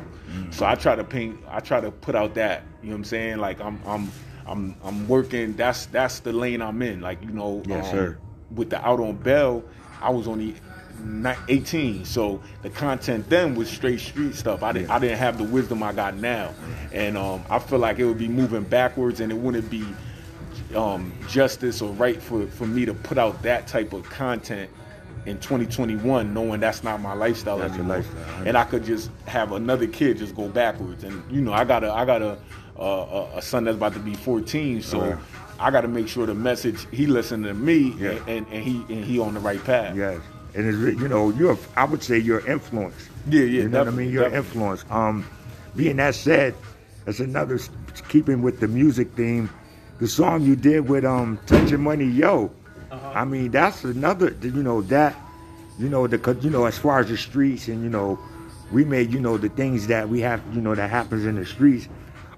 So 0.51 0.67
I 0.67 0.75
try 0.75 0.95
to 0.95 1.05
paint, 1.05 1.39
I 1.49 1.61
try 1.61 1.81
to 1.81 1.91
put 1.91 2.15
out 2.15 2.35
that, 2.35 2.63
you 2.83 2.89
know 2.89 2.95
what 2.95 2.99
I'm 2.99 3.05
saying? 3.05 3.39
Like 3.39 3.61
I'm 3.61 3.81
I'm 3.87 4.11
I'm 4.49 4.75
I'm 4.83 5.07
working. 5.09 5.55
That's 5.55 5.87
that's 5.87 6.21
the 6.21 6.33
lane 6.33 6.63
I'm 6.63 6.81
in. 6.83 7.01
Like 7.01 7.23
you 7.23 7.31
know, 7.31 7.63
Yes, 7.67 7.91
sir. 7.91 8.19
With 8.55 8.71
the 8.71 8.85
out 8.87 9.01
on 9.01 9.17
Bell, 9.17 9.63
I 10.01 10.11
was 10.11 10.27
only 10.27 10.55
ni- 11.05 11.35
18, 11.49 12.05
so 12.05 12.41
the 12.63 12.71
content 12.71 13.29
then 13.29 13.55
was 13.55 13.69
straight 13.69 14.01
street 14.01 14.35
stuff. 14.35 14.63
I 14.63 14.73
didn't 14.73 14.91
I 14.91 14.99
didn't 14.99 15.19
have 15.19 15.39
the 15.39 15.45
wisdom 15.45 15.83
I 15.83 15.93
got 15.93 16.17
now, 16.17 16.55
and 16.93 17.17
um, 17.17 17.45
I 17.51 17.59
feel 17.59 17.79
like 17.79 17.99
it 17.99 18.07
would 18.07 18.19
be 18.19 18.29
moving 18.29 18.63
backwards, 18.65 19.21
and 19.21 19.31
it 19.31 19.37
wouldn't 19.37 19.69
be 19.71 19.85
um, 20.75 21.13
justice 21.29 21.81
or 21.83 21.93
right 21.95 22.21
for, 22.21 22.47
for 22.47 22.67
me 22.67 22.85
to 22.85 22.95
put 22.95 23.19
out 23.19 23.43
that 23.43 23.67
type 23.67 23.93
of 23.93 24.05
content 24.05 24.71
in 25.27 25.39
2021, 25.41 26.33
knowing 26.33 26.61
that's 26.61 26.83
not 26.83 27.01
my 27.01 27.13
lifestyle 27.13 27.59
That's 27.59 27.75
your 27.75 27.81
anymore, 27.85 27.99
lifestyle, 27.99 28.47
and 28.47 28.57
I 28.57 28.65
could 28.65 28.85
just 28.85 29.11
have 29.27 29.53
another 29.53 29.87
kid 29.87 30.19
just 30.19 30.35
go 30.35 30.49
backwards. 30.49 31.05
And 31.05 31.23
you 31.31 31.41
know, 31.41 31.53
I 31.53 31.65
got 31.65 31.85
a 31.85 31.93
I 31.93 32.05
got 32.05 32.23
a 32.79 33.29
a, 33.37 33.43
son 33.43 33.65
that's 33.65 33.77
about 33.77 33.95
to 33.95 33.99
be 34.01 34.15
14, 34.15 34.83
so 34.83 35.01
Right. 35.01 35.19
I 35.61 35.71
got 35.71 35.81
to 35.81 35.89
make 35.89 36.07
sure 36.09 36.25
the 36.27 36.35
message 36.35 36.87
he 36.93 37.07
listening 37.07 37.45
to 37.45 37.55
me 37.55 37.95
Yeah. 37.99 38.19
and, 38.29 38.47
and 38.53 38.63
he 38.63 38.77
and 38.95 39.05
he 39.05 39.19
on 39.19 39.35
the 39.35 39.41
right 39.41 39.63
path. 39.65 39.97
Yes, 39.97 40.21
and 40.55 40.67
it's 40.67 41.01
you 41.01 41.09
know 41.09 41.31
you're 41.31 41.59
I 41.77 41.85
would 41.85 42.03
say 42.03 42.19
your 42.19 42.47
influence. 42.47 43.09
Yeah, 43.29 43.41
yeah, 43.43 43.63
You 43.63 43.69
know 43.69 43.81
what 43.81 43.89
I 43.89 43.91
mean? 43.91 44.11
Your 44.11 44.33
influence. 44.33 44.85
Um, 44.91 45.27
being 45.77 45.97
that 45.97 46.15
said, 46.15 46.55
that's 47.05 47.21
another 47.21 47.59
keeping 48.09 48.43
with 48.43 48.61
the 48.61 48.69
music 48.69 49.13
theme. 49.17 49.51
The 50.01 50.07
song 50.09 50.43
you 50.43 50.55
did 50.57 50.89
with 50.89 51.05
um 51.05 51.39
Touching 51.47 51.81
Money 51.83 52.07
Yo. 52.07 52.51
Uh-huh. 52.91 53.13
I 53.15 53.25
mean 53.25 53.51
that's 53.51 53.85
another 53.85 54.35
you 54.41 54.63
know 54.63 54.81
that 54.83 55.15
you 55.79 55.89
know 55.89 56.07
the 56.07 56.39
you 56.41 56.51
know 56.51 56.65
as 56.67 56.79
far 56.79 57.01
as 57.01 57.09
the 57.09 57.17
streets 57.17 57.69
and 57.69 57.83
you 57.83 57.91
know 57.91 58.19
we 58.73 58.85
made 58.85 59.13
you 59.13 59.21
know 59.21 59.37
the 59.37 59.49
things 59.51 59.89
that 59.89 60.09
we 60.09 60.21
have 60.21 60.41
you 60.55 60.61
know 60.61 60.75
that 60.75 60.89
happens 60.89 61.25
in 61.27 61.35
the 61.35 61.45
streets. 61.45 61.89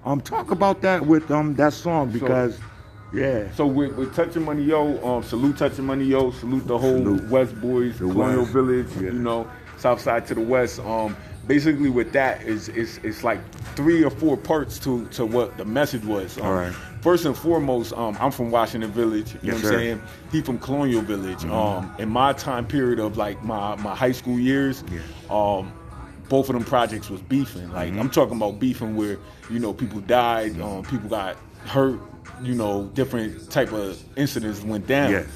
Um, 0.03 0.19
talk 0.21 0.51
about 0.51 0.81
that 0.81 1.05
with 1.05 1.29
um 1.31 1.55
that 1.55 1.73
song 1.73 2.09
because 2.11 2.59
yeah. 3.13 3.51
So 3.53 3.65
with, 3.67 3.95
with 3.95 4.15
Touching 4.15 4.43
Money 4.45 4.63
Yo, 4.63 4.97
um, 5.05 5.21
salute 5.23 5.57
Touching 5.57 5.85
Money 5.85 6.05
Yo, 6.05 6.31
salute 6.31 6.65
the 6.65 6.77
whole 6.77 6.97
Salute. 6.97 7.29
West 7.29 7.59
Boys, 7.61 7.99
The 7.99 8.05
Colonial 8.07 8.41
West, 8.41 8.53
Village, 8.53 8.87
yeah. 8.95 9.01
you 9.01 9.11
know, 9.13 9.49
South 9.77 9.99
Side 9.99 10.25
to 10.27 10.35
the 10.35 10.41
West. 10.41 10.79
Um, 10.79 11.15
basically 11.45 11.89
with 11.89 12.13
that 12.13 12.41
is 12.43 12.69
it's, 12.69 12.99
it's 12.99 13.23
like 13.23 13.39
three 13.75 14.03
or 14.03 14.09
four 14.09 14.37
parts 14.37 14.79
to, 14.79 15.05
to 15.07 15.25
what 15.25 15.57
the 15.57 15.65
message 15.65 16.05
was. 16.05 16.37
Um, 16.37 16.45
All 16.45 16.53
right. 16.53 16.73
First 17.01 17.25
and 17.25 17.35
foremost, 17.35 17.91
um, 17.93 18.15
I'm 18.19 18.31
from 18.31 18.49
Washington 18.51 18.91
Village. 18.91 19.33
You 19.41 19.51
know 19.51 19.55
Yes, 19.57 19.63
what 19.65 19.73
I'm 19.73 19.79
saying? 19.79 20.01
He 20.31 20.41
from 20.41 20.57
Colonial 20.59 21.01
Village. 21.01 21.43
Um, 21.45 21.93
in 21.99 22.07
my 22.09 22.31
time 22.31 22.65
period 22.65 22.99
of 22.99 23.17
like 23.17 23.43
my, 23.43 23.75
my 23.77 23.93
high 23.93 24.11
school 24.13 24.39
years, 24.39 24.83
Yeah. 24.89 24.99
um, 25.29 25.73
both 26.31 26.47
of 26.49 26.53
them 26.55 26.63
projects 26.63 27.09
was 27.09 27.21
beefing. 27.21 27.63
Mm-hmm. 27.63 27.73
Like 27.75 27.93
I'm 27.93 28.09
talking 28.09 28.37
about 28.37 28.57
beefing 28.57 28.95
where 28.95 29.17
you 29.49 29.59
know 29.59 29.73
people 29.73 29.99
died, 29.99 30.59
um, 30.61 30.83
people 30.83 31.09
got 31.09 31.35
hurt, 31.65 31.99
you 32.41 32.55
know, 32.55 32.85
different 32.93 33.51
type 33.51 33.73
of 33.73 34.01
incidents 34.15 34.61
went 34.63 34.87
down. 34.87 35.11
Yes. 35.11 35.27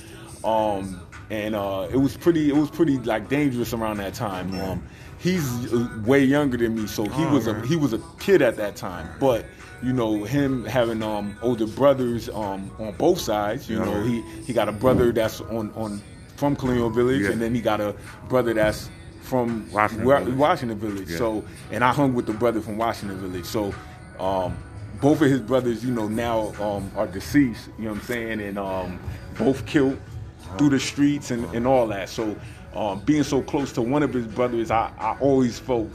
Um, 0.45 1.01
and 1.29 1.53
uh, 1.53 1.89
it 1.91 1.97
was 1.97 2.15
pretty, 2.15 2.49
it 2.49 2.55
was 2.55 2.69
pretty 2.69 2.97
like 2.99 3.27
dangerous 3.27 3.73
around 3.73 3.97
that 3.97 4.13
time. 4.13 4.53
Um, 4.61 4.87
he's 5.17 5.73
uh, 5.73 5.89
way 6.05 6.23
younger 6.23 6.55
than 6.55 6.75
me, 6.75 6.87
so 6.87 7.03
he 7.03 7.23
Oh, 7.25 7.33
was 7.33 7.47
a 7.47 7.59
he 7.67 7.75
was 7.75 7.91
a 7.91 7.99
kid 8.19 8.41
at 8.41 8.55
that 8.55 8.77
time. 8.77 9.09
But 9.19 9.45
you 9.83 9.91
know, 9.91 10.23
him 10.23 10.63
having 10.63 11.03
um, 11.03 11.37
older 11.41 11.67
brothers 11.67 12.29
um, 12.29 12.71
on 12.79 12.93
both 12.97 13.19
sides. 13.19 13.69
You 13.69 13.79
Yeah. 13.79 13.85
know, 13.85 14.01
he 14.01 14.21
he 14.47 14.53
got 14.53 14.69
a 14.69 14.71
brother 14.71 15.11
that's 15.11 15.41
on 15.41 15.73
on 15.75 16.01
from 16.37 16.55
Colonial 16.55 16.89
Village, 16.89 17.23
Yeah. 17.23 17.31
and 17.31 17.41
then 17.41 17.53
he 17.53 17.59
got 17.59 17.81
a 17.81 17.93
brother 18.29 18.53
that's 18.53 18.89
from 19.25 19.69
Washington 19.71 20.05
Wa- 20.07 20.19
Village. 20.19 20.35
Washington 20.35 20.79
Village. 20.79 21.09
Yeah. 21.11 21.17
So, 21.17 21.45
and 21.71 21.83
I 21.83 21.91
hung 21.93 22.13
with 22.13 22.25
the 22.25 22.33
brother 22.33 22.61
from 22.61 22.77
Washington 22.77 23.17
Village. 23.19 23.45
So, 23.45 23.73
um, 24.19 24.57
both 25.01 25.21
of 25.21 25.29
his 25.29 25.41
brothers, 25.41 25.83
you 25.83 25.91
know, 25.91 26.07
now 26.07 26.53
um, 26.61 26.89
are 26.95 27.07
deceased. 27.07 27.69
You 27.77 27.85
know 27.85 27.91
what 27.91 27.99
I'm 27.99 28.05
saying? 28.05 28.41
And 28.41 28.57
um, 28.57 28.99
both 29.37 29.65
killed 29.65 29.99
through 30.57 30.69
the 30.69 30.79
streets 30.79 31.31
and, 31.31 31.43
and 31.53 31.67
all 31.67 31.87
that. 31.87 32.07
So, 32.09 32.35
um, 32.75 32.99
being 33.01 33.23
so 33.23 33.41
close 33.41 33.71
to 33.73 33.81
one 33.81 34.03
of 34.03 34.13
his 34.13 34.27
brothers, 34.27 34.71
I, 34.71 34.91
I 34.97 35.17
always 35.19 35.59
felt 35.59 35.89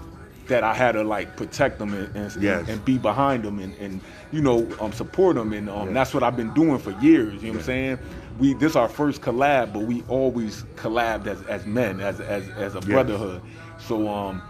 that 0.49 0.65
I 0.65 0.75
had 0.75 0.93
to 0.93 1.05
like 1.05 1.37
protect 1.37 1.79
them 1.79 1.95
and, 1.95 2.15
and, 2.17 2.43
Yes. 2.43 2.69
and 2.69 2.85
be 2.85 2.99
behind 2.99 3.45
them 3.45 3.61
and, 3.61 3.73
and 3.77 4.01
you 4.33 4.43
know 4.43 4.67
um, 4.81 4.91
support 4.93 5.37
them 5.37 5.53
and 5.53 5.71
um, 5.71 5.89
Yeah. 5.89 5.95
that's 5.95 6.13
what 6.13 6.25
I've 6.25 6.37
been 6.37 6.53
doing 6.55 6.79
for 6.81 6.91
years. 7.01 7.35
You 7.35 7.49
know 7.49 7.53
what 7.53 7.59
I'm 7.61 7.65
saying? 7.67 7.99
We 8.41 8.55
this 8.55 8.75
our 8.75 8.89
first 8.89 9.21
collab, 9.21 9.73
but 9.75 9.81
we 9.81 10.03
always 10.09 10.65
collabed 10.77 11.27
as, 11.27 11.43
as 11.43 11.67
men, 11.67 12.01
as 12.01 12.21
as 12.21 12.49
as 12.51 12.75
a 12.75 12.79
Yes. 12.79 12.87
brotherhood. 12.87 13.43
So 13.79 14.09
um 14.09 14.43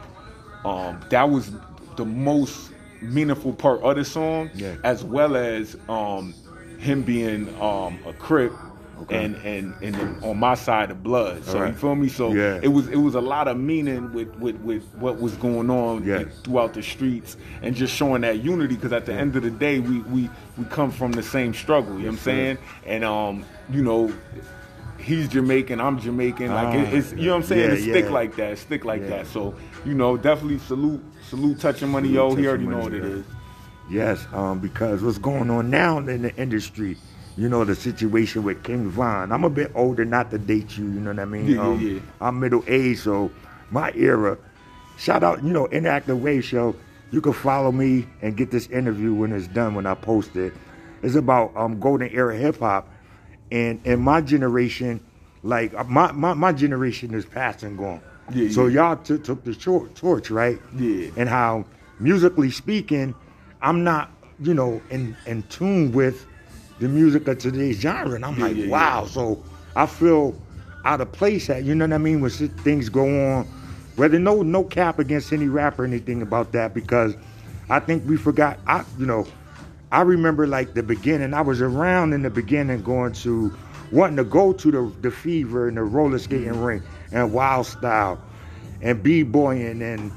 um 0.65 1.01
that 1.11 1.29
was 1.29 1.53
the 1.97 2.05
most 2.07 2.71
meaningful 3.03 3.53
part 3.55 3.83
of 3.83 3.97
the 3.97 4.05
song, 4.05 4.51
Yeah. 4.55 4.77
as 4.85 5.03
well 5.05 5.37
as 5.37 5.77
um, 5.89 6.35
him 6.79 7.03
being 7.03 7.49
um, 7.61 7.99
a 8.07 8.13
crip. 8.13 8.53
Okay. 9.03 9.25
And 9.25 9.37
and 9.37 9.75
and 9.83 9.95
then 9.95 10.19
on 10.23 10.39
my 10.39 10.55
side 10.55 10.91
of 10.91 11.03
blood, 11.03 11.45
so 11.45 11.65
you 11.65 11.73
feel 11.73 11.95
me. 11.95 12.09
So 12.09 12.33
Yeah. 12.33 12.61
it 12.63 12.69
was 12.69 12.87
it 12.89 12.97
was 12.97 13.15
a 13.15 13.21
lot 13.21 13.49
of 13.49 13.57
meaning 13.57 14.13
with 14.13 14.29
with, 14.37 14.57
with 14.61 14.83
what 14.97 15.19
was 15.21 15.35
going 15.37 15.71
on 15.71 16.05
Yes. 16.05 16.27
throughout 16.45 16.75
the 16.75 16.83
streets, 16.83 17.37
and 17.63 17.75
just 17.75 17.95
showing 17.95 18.21
that 18.23 18.43
unity. 18.45 18.75
Because 18.75 18.93
at 18.93 19.07
the 19.07 19.15
end 19.15 19.37
of 19.37 19.43
the 19.43 19.51
day, 19.51 19.81
we 19.81 20.01
we 20.01 20.29
we 20.59 20.65
come 20.67 20.91
from 20.91 21.13
the 21.13 21.23
same 21.23 21.55
struggle. 21.55 21.95
You 21.95 22.01
know 22.01 22.05
what 22.07 22.13
I'm 22.13 22.19
saying? 22.19 22.59
And 22.87 23.05
um, 23.05 23.45
you 23.71 23.83
know, 23.83 24.13
he's 24.99 25.29
Jamaican, 25.29 25.81
I'm 25.81 25.99
Jamaican. 25.99 26.49
Like 26.49 26.75
it, 26.75 26.89
Ah, 26.93 26.97
it's 26.97 27.13
you 27.13 27.27
know 27.27 27.31
what 27.31 27.37
I'm 27.37 27.43
saying. 27.45 27.71
yeah, 27.71 27.77
it 27.77 27.83
stick 27.83 28.05
yeah. 28.07 28.11
like 28.11 28.37
that, 28.37 28.59
stick 28.59 28.85
like 28.85 29.01
Yeah. 29.03 29.09
that. 29.09 29.27
So 29.29 29.55
you 29.85 29.95
know, 29.95 30.17
definitely 30.17 30.59
salute 30.59 31.03
salute 31.29 31.59
touching 31.59 31.89
money, 31.89 32.09
Salute 32.09 32.31
yo. 32.33 32.37
He 32.37 32.47
already 32.49 32.67
know 32.67 32.79
what 32.79 32.93
it 32.93 33.05
is. 33.05 33.25
Yes, 33.91 34.25
um, 34.33 34.61
because 34.61 35.03
what's 35.03 35.19
going 35.19 35.51
on 35.51 35.69
now 35.71 35.99
in 35.99 36.23
the 36.23 36.37
industry, 36.37 36.97
you 37.37 37.49
know, 37.49 37.65
the 37.65 37.75
situation 37.75 38.43
with 38.43 38.63
King 38.63 38.91
Von. 38.91 39.33
I'm 39.33 39.45
a 39.45 39.51
bit 39.51 39.73
older, 39.75 40.05
not 40.05 40.31
to 40.31 40.39
date 40.39 40.77
you, 40.77 40.85
you 40.85 41.01
know 41.01 41.11
what 41.11 41.21
I 41.21 41.25
mean? 41.25 41.47
Yeah, 41.47 41.63
um, 41.63 41.81
yeah. 41.81 42.01
I'm 42.21 42.41
middle 42.41 42.65
aged, 42.67 43.01
so 43.01 43.31
my 43.71 43.93
era. 43.93 44.37
Shout 44.99 45.23
out, 45.23 45.43
you 45.43 45.51
know, 45.51 45.67
Interactive 45.69 46.21
Wave 46.21 46.45
Show. 46.45 46.75
You 47.11 47.21
can 47.21 47.33
follow 47.33 47.73
me 47.73 48.07
and 48.23 48.37
get 48.37 48.51
this 48.51 48.69
interview 48.69 49.15
when 49.15 49.33
it's 49.33 49.49
done, 49.49 49.75
when 49.75 49.87
I 49.87 49.95
post 49.95 50.37
it. 50.37 50.53
It's 51.03 51.15
about 51.15 51.57
um, 51.57 51.81
golden 51.81 52.11
era 52.11 52.37
hip 52.37 52.59
hop. 52.59 52.89
And 53.51 53.85
in 53.85 54.01
my 54.01 54.21
generation, 54.21 55.01
like 55.43 55.75
uh, 55.75 55.85
my, 55.85 56.13
my, 56.13 56.35
my 56.35 56.53
generation 56.53 57.15
is 57.15 57.25
past 57.25 57.63
and 57.63 57.79
gone. 57.79 58.01
Yeah, 58.33 58.51
so 58.51 58.67
y'all 58.67 58.97
t- 58.97 59.19
took 59.19 59.43
the 59.43 59.59
short 59.59 59.95
torch, 59.97 60.31
right? 60.31 60.61
Yeah. 60.77 61.11
And 61.17 61.29
how 61.29 61.65
musically 61.99 62.51
speaking, 62.51 63.15
I'm 63.61 63.83
not, 63.83 64.11
you 64.39 64.55
know, 64.55 64.81
in 64.91 65.17
in 65.27 65.43
tune 65.45 65.91
with 65.93 66.27
the 66.81 66.89
music 66.89 67.29
of 67.29 67.39
today's 67.39 67.81
genre. 67.81 68.17
And 68.17 68.25
I'm 68.27 68.37
Yeah, 68.37 68.49
like, 68.49 68.57
yeah, 68.57 68.67
yeah. 68.67 68.71
wow. 68.71 69.05
So 69.07 69.45
I 69.77 69.87
feel 69.87 70.35
out 70.85 71.01
of 71.01 71.13
place 71.13 71.51
at, 71.51 71.65
you 71.65 71.75
know 71.75 71.87
what 71.87 71.95
I 71.95 71.99
mean, 71.99 72.21
when 72.21 72.31
things 72.31 72.89
go 72.91 73.05
on. 73.35 73.47
Whether 73.97 74.19
no 74.19 74.43
no 74.43 74.65
cap 74.65 74.99
against 74.99 75.33
any 75.33 75.49
rapper 75.49 75.83
or 75.83 75.87
anything 75.87 76.23
about 76.23 76.53
that, 76.53 76.75
because 76.75 77.17
I 77.69 77.81
think 77.81 78.09
we 78.09 78.17
forgot 78.17 78.59
I 78.67 78.85
you 78.99 79.07
know, 79.07 79.27
I 79.93 80.03
remember 80.03 80.47
like 80.47 80.75
the 80.75 80.83
beginning. 80.83 81.35
I 81.35 81.43
was 81.43 81.61
around 81.61 82.13
in 82.15 82.23
the 82.23 82.31
beginning 82.31 82.83
going 82.83 83.13
to 83.15 83.57
wanting 83.93 84.17
to 84.17 84.25
go 84.25 84.53
to 84.53 84.71
the 84.71 84.93
the 85.03 85.11
fever 85.11 85.69
and 85.69 85.77
the 85.77 85.83
roller 85.83 86.19
skating 86.19 86.55
mm-hmm. 86.55 86.63
ring 86.63 86.83
and 87.13 87.33
wild 87.33 87.67
style 87.67 88.21
and 88.81 89.03
b-boying 89.03 89.83
and 89.83 90.13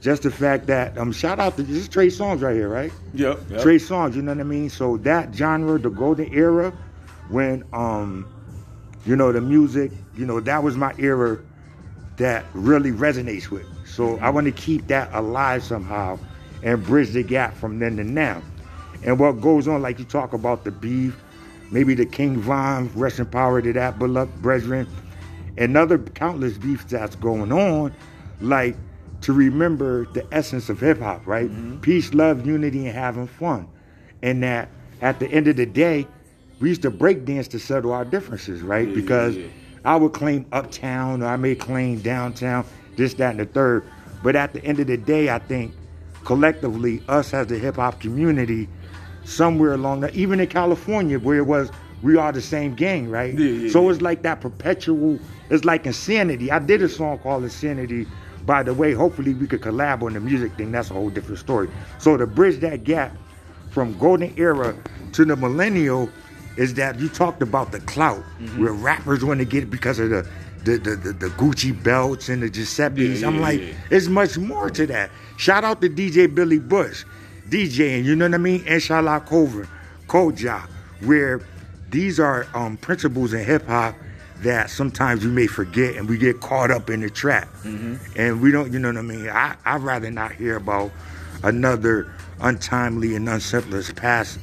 just 0.00 0.22
the 0.22 0.30
fact 0.30 0.66
that 0.66 0.96
um 0.96 1.12
shout 1.12 1.38
out 1.38 1.56
to 1.56 1.62
this 1.62 1.76
is 1.76 1.88
Trey 1.88 2.08
Songz 2.08 2.42
right 2.42 2.54
here, 2.54 2.68
right? 2.68 2.92
Yep. 3.14 3.40
yep. 3.50 3.62
Trey 3.62 3.76
Songz, 3.76 4.14
you 4.14 4.22
know 4.22 4.32
what 4.32 4.40
I 4.40 4.44
mean? 4.44 4.70
So 4.70 4.96
that 4.98 5.34
genre, 5.34 5.78
the 5.78 5.90
golden 5.90 6.32
era, 6.32 6.72
when 7.28 7.64
um, 7.72 8.26
you 9.04 9.16
know, 9.16 9.32
the 9.32 9.40
music, 9.40 9.90
you 10.16 10.26
know, 10.26 10.40
that 10.40 10.62
was 10.62 10.76
my 10.76 10.94
era 10.98 11.38
that 12.18 12.44
really 12.52 12.92
resonates 12.92 13.50
with. 13.50 13.66
So 13.86 14.18
I 14.18 14.30
want 14.30 14.46
to 14.46 14.52
keep 14.52 14.86
that 14.88 15.08
alive 15.14 15.62
somehow 15.62 16.18
and 16.62 16.84
bridge 16.84 17.10
the 17.10 17.22
gap 17.22 17.56
from 17.56 17.78
then 17.78 17.96
to 17.96 18.04
now. 18.04 18.42
And 19.04 19.18
what 19.18 19.40
goes 19.40 19.68
on, 19.68 19.80
like 19.80 19.98
you 19.98 20.04
talk 20.04 20.32
about 20.32 20.64
the 20.64 20.72
beef, 20.72 21.16
maybe 21.70 21.94
the 21.94 22.06
King 22.06 22.40
Von, 22.40 22.90
rest 22.94 23.18
in 23.18 23.26
power 23.26 23.62
to 23.62 23.72
that 23.72 23.98
beloved 23.98 24.42
brethren, 24.42 24.88
and 25.56 25.76
other 25.76 25.98
countless 25.98 26.58
beefs 26.58 26.84
that's 26.84 27.16
going 27.16 27.52
on, 27.52 27.94
like 28.40 28.76
to 29.22 29.32
remember 29.32 30.06
the 30.12 30.26
essence 30.32 30.68
of 30.68 30.80
hip 30.80 31.00
hop, 31.00 31.26
right? 31.26 31.50
Mm-hmm. 31.50 31.78
Peace, 31.80 32.14
love, 32.14 32.46
unity, 32.46 32.86
and 32.86 32.96
having 32.96 33.26
fun. 33.26 33.68
And 34.22 34.42
that 34.42 34.68
at 35.00 35.18
the 35.18 35.28
end 35.28 35.48
of 35.48 35.56
the 35.56 35.66
day, 35.66 36.06
we 36.60 36.68
used 36.68 36.82
to 36.82 36.90
break 36.90 37.24
dance 37.24 37.48
to 37.48 37.58
settle 37.58 37.92
our 37.92 38.04
differences, 38.04 38.62
right? 38.62 38.88
Yeah, 38.88 38.94
because 38.94 39.36
yeah, 39.36 39.44
yeah. 39.44 39.50
I 39.84 39.96
would 39.96 40.12
claim 40.12 40.46
uptown, 40.52 41.22
or 41.22 41.26
I 41.26 41.36
may 41.36 41.54
claim 41.54 42.00
downtown, 42.00 42.64
this, 42.96 43.14
that, 43.14 43.30
and 43.30 43.40
the 43.40 43.46
third. 43.46 43.84
But 44.22 44.34
at 44.34 44.52
the 44.52 44.64
end 44.64 44.80
of 44.80 44.88
the 44.88 44.96
day, 44.96 45.30
I 45.30 45.38
think 45.38 45.72
collectively, 46.24 47.02
us 47.08 47.32
as 47.32 47.46
the 47.46 47.58
hip 47.58 47.76
hop 47.76 48.00
community, 48.00 48.68
somewhere 49.24 49.74
along 49.74 50.00
the, 50.00 50.12
even 50.14 50.40
in 50.40 50.46
California, 50.48 51.18
where 51.18 51.38
it 51.38 51.46
was, 51.46 51.70
we 52.02 52.16
are 52.16 52.32
the 52.32 52.42
same 52.42 52.74
gang, 52.74 53.10
right? 53.10 53.36
So 53.70 53.88
it's 53.88 54.00
like 54.00 54.22
that 54.22 54.40
perpetual, 54.40 55.18
it's 55.50 55.64
like 55.64 55.86
insanity. 55.86 56.50
I 56.50 56.58
did 56.58 56.82
a 56.82 56.88
song 56.88 57.18
called 57.18 57.44
Insanity. 57.44 58.06
By 58.46 58.62
the 58.62 58.72
way, 58.74 58.92
hopefully 58.92 59.34
we 59.34 59.46
could 59.46 59.60
collab 59.60 60.02
on 60.02 60.14
the 60.14 60.20
music 60.20 60.52
thing. 60.54 60.72
That's 60.72 60.90
a 60.90 60.94
whole 60.94 61.10
different 61.10 61.38
story. 61.38 61.68
So 61.98 62.16
to 62.16 62.26
bridge 62.26 62.60
that 62.60 62.84
gap 62.84 63.14
from 63.70 63.96
golden 63.98 64.32
era 64.38 64.74
to 65.12 65.24
the 65.24 65.36
millennial 65.36 66.08
is 66.56 66.74
that 66.74 66.98
you 66.98 67.08
talked 67.08 67.42
about 67.42 67.72
the 67.72 67.80
clout 67.80 68.24
Mm-hmm. 68.40 68.62
where 68.62 68.72
rappers 68.72 69.24
want 69.24 69.40
to 69.40 69.44
get 69.44 69.64
it 69.64 69.70
because 69.70 69.98
of 69.98 70.10
the 70.10 70.28
the, 70.64 70.76
the, 70.78 70.96
the, 70.96 71.12
the 71.12 71.26
Gucci 71.28 71.72
belts 71.82 72.28
and 72.28 72.42
the 72.42 72.50
Giuseppe's. 72.50 73.20
Yeah, 73.20 73.28
I'm 73.28 73.36
yeah, 73.36 73.40
like, 73.40 73.60
yeah. 73.60 73.74
it's 73.90 74.08
much 74.08 74.36
more 74.38 74.68
to 74.70 74.86
that. 74.88 75.10
Shout 75.36 75.64
out 75.64 75.80
to 75.82 75.88
DJ 75.88 76.32
Billy 76.32 76.58
Bush, 76.58 77.04
DJing, 77.48 78.04
you 78.04 78.16
know 78.16 78.26
what 78.26 78.34
I 78.34 78.38
mean? 78.38 78.66
Inshallah 78.66 79.20
Cover, 79.20 79.68
Koja, 80.08 80.62
where 81.04 81.40
these 81.90 82.18
are 82.20 82.46
um, 82.54 82.76
principles 82.76 83.32
in 83.32 83.44
hip 83.44 83.66
hop 83.66 83.94
that 84.42 84.70
sometimes 84.70 85.24
we 85.24 85.30
may 85.30 85.46
forget 85.46 85.96
and 85.96 86.08
we 86.08 86.16
get 86.16 86.40
caught 86.40 86.70
up 86.70 86.90
in 86.90 87.00
the 87.00 87.10
trap. 87.10 87.48
And 88.16 88.40
we 88.40 88.52
don't, 88.52 88.72
you 88.72 88.78
know 88.78 88.88
what 88.88 88.96
I 88.98 89.02
mean? 89.02 89.28
I, 89.28 89.56
I'd 89.64 89.82
rather 89.82 90.10
not 90.10 90.32
hear 90.32 90.56
about 90.56 90.90
another 91.42 92.12
untimely 92.40 93.16
and 93.16 93.28
unselfless 93.28 93.90
pass, 93.92 94.38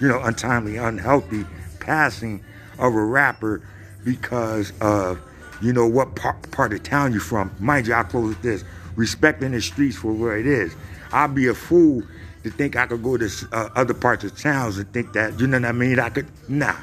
you 0.00 0.08
know, 0.08 0.20
untimely, 0.22 0.76
unhealthy 0.76 1.44
passing 1.80 2.44
of 2.78 2.94
a 2.94 3.04
rapper 3.04 3.62
because 4.04 4.72
of, 4.80 5.20
you 5.62 5.72
know, 5.72 5.86
what 5.86 6.14
part, 6.14 6.50
part 6.50 6.72
of 6.72 6.82
town 6.82 7.12
you're 7.12 7.20
from. 7.20 7.50
Mind 7.58 7.86
you, 7.86 7.94
I'll 7.94 8.04
close 8.04 8.28
with 8.28 8.42
this. 8.42 8.64
Respecting 8.96 9.50
the 9.50 9.60
streets 9.60 9.96
for 9.96 10.12
where 10.12 10.36
it 10.38 10.46
is. 10.46 10.76
I'd 11.12 11.34
be 11.34 11.48
a 11.48 11.54
fool 11.54 12.02
to 12.44 12.50
think 12.50 12.76
I 12.76 12.86
could 12.86 13.02
go 13.02 13.16
to 13.16 13.28
uh, 13.52 13.70
other 13.74 13.94
parts 13.94 14.22
of 14.22 14.38
towns 14.38 14.78
and 14.78 14.92
think 14.92 15.12
that, 15.14 15.40
you 15.40 15.48
know 15.48 15.58
what 15.58 15.68
I 15.68 15.72
mean? 15.72 15.98
I 15.98 16.10
could, 16.10 16.26
nah. 16.48 16.76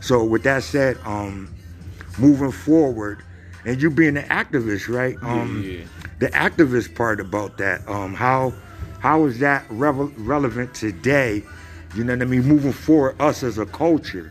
So 0.00 0.24
with 0.24 0.42
that 0.44 0.62
said, 0.62 0.96
um, 1.04 1.52
moving 2.18 2.52
forward, 2.52 3.22
and 3.64 3.80
you 3.80 3.90
being 3.90 4.16
an 4.16 4.24
activist, 4.24 4.88
right? 4.94 5.16
Um, 5.22 5.62
yeah. 5.64 5.84
The 6.18 6.28
activist 6.28 6.94
part 6.94 7.20
about 7.20 7.56
that, 7.58 7.86
um, 7.88 8.14
how 8.14 8.52
how 9.00 9.24
is 9.24 9.38
that 9.38 9.64
revel- 9.70 10.12
relevant 10.18 10.74
today? 10.74 11.42
You 11.94 12.04
know 12.04 12.12
what 12.14 12.22
I 12.22 12.26
mean? 12.26 12.42
Moving 12.46 12.72
forward, 12.72 13.16
us 13.20 13.42
as 13.42 13.56
a 13.58 13.64
culture, 13.66 14.30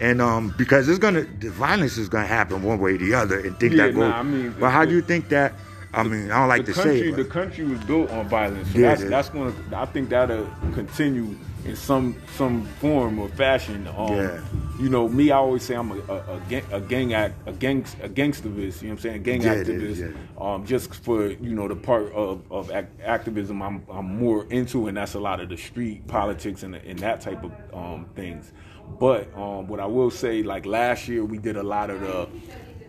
and 0.00 0.20
um, 0.20 0.52
because 0.58 0.88
it's 0.88 0.98
gonna, 0.98 1.22
the 1.38 1.50
violence 1.50 1.96
is 1.98 2.08
gonna 2.08 2.26
happen 2.26 2.62
one 2.62 2.80
way 2.80 2.94
or 2.94 2.98
the 2.98 3.14
other, 3.14 3.38
and 3.38 3.58
think 3.60 3.74
Yeah, 3.74 3.86
that 3.86 3.94
goes. 3.94 4.10
nah, 4.10 4.18
I 4.18 4.22
mean, 4.22 4.54
but 4.58 4.70
how 4.70 4.84
do 4.84 4.92
you 4.94 5.02
think 5.02 5.28
that? 5.28 5.54
I 5.94 6.02
mean, 6.02 6.30
I 6.30 6.38
don't 6.40 6.48
like 6.48 6.64
the 6.66 6.72
to 6.72 6.80
country, 6.80 7.00
say 7.00 7.08
it. 7.08 7.16
the 7.16 7.24
country 7.24 7.64
was 7.66 7.78
built 7.84 8.10
on 8.10 8.26
violence. 8.28 8.72
So 8.72 8.78
Yeah, 8.78 8.88
that's 8.96 9.04
that's 9.04 9.28
gonna. 9.28 9.52
I 9.76 9.84
think 9.84 10.08
that'll 10.08 10.46
continue 10.74 11.36
in 11.64 11.76
some 11.76 12.16
some 12.36 12.64
form 12.80 13.18
or 13.18 13.28
fashion. 13.28 13.86
Um, 13.96 14.12
Yeah. 14.14 14.40
You 14.80 14.88
know, 14.88 15.08
me, 15.08 15.30
I 15.30 15.36
always 15.36 15.62
say 15.62 15.74
I'm 15.76 15.92
a, 15.92 15.94
a, 16.08 16.16
a 16.36 16.42
gang 16.48 16.64
a 16.72 16.80
gang 16.80 17.14
act 17.14 17.34
a 17.46 17.52
gang 17.52 17.84
a 18.02 18.08
gangsterist. 18.08 18.82
You 18.82 18.88
know 18.88 18.94
what 18.94 18.96
I'm 18.96 18.98
saying? 18.98 19.16
A 19.16 19.18
gang 19.20 19.42
Yeah, 19.42 19.54
activist. 19.54 19.82
is, 19.82 20.00
yeah. 20.00 20.08
Um, 20.38 20.66
just 20.66 20.92
for 20.94 21.26
you 21.26 21.54
know 21.54 21.68
the 21.68 21.76
part 21.76 22.10
of 22.12 22.42
of 22.50 22.70
ac- 22.70 22.88
activism 23.04 23.62
I'm 23.62 23.84
I'm 23.90 24.16
more 24.18 24.46
into, 24.50 24.88
and 24.88 24.96
that's 24.96 25.14
a 25.14 25.20
lot 25.20 25.40
of 25.40 25.48
the 25.50 25.56
street 25.56 26.06
politics 26.08 26.62
and 26.64 26.74
and 26.74 26.98
that 27.00 27.20
type 27.20 27.44
of 27.44 27.52
um, 27.72 28.06
things. 28.16 28.52
But 28.98 29.32
um, 29.36 29.68
what 29.68 29.78
I 29.78 29.86
will 29.86 30.10
say, 30.10 30.42
like 30.42 30.66
last 30.66 31.06
year, 31.06 31.24
we 31.24 31.38
did 31.38 31.56
a 31.56 31.62
lot 31.62 31.90
of 31.90 32.00
the 32.00 32.28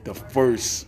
the 0.05 0.13
first 0.13 0.87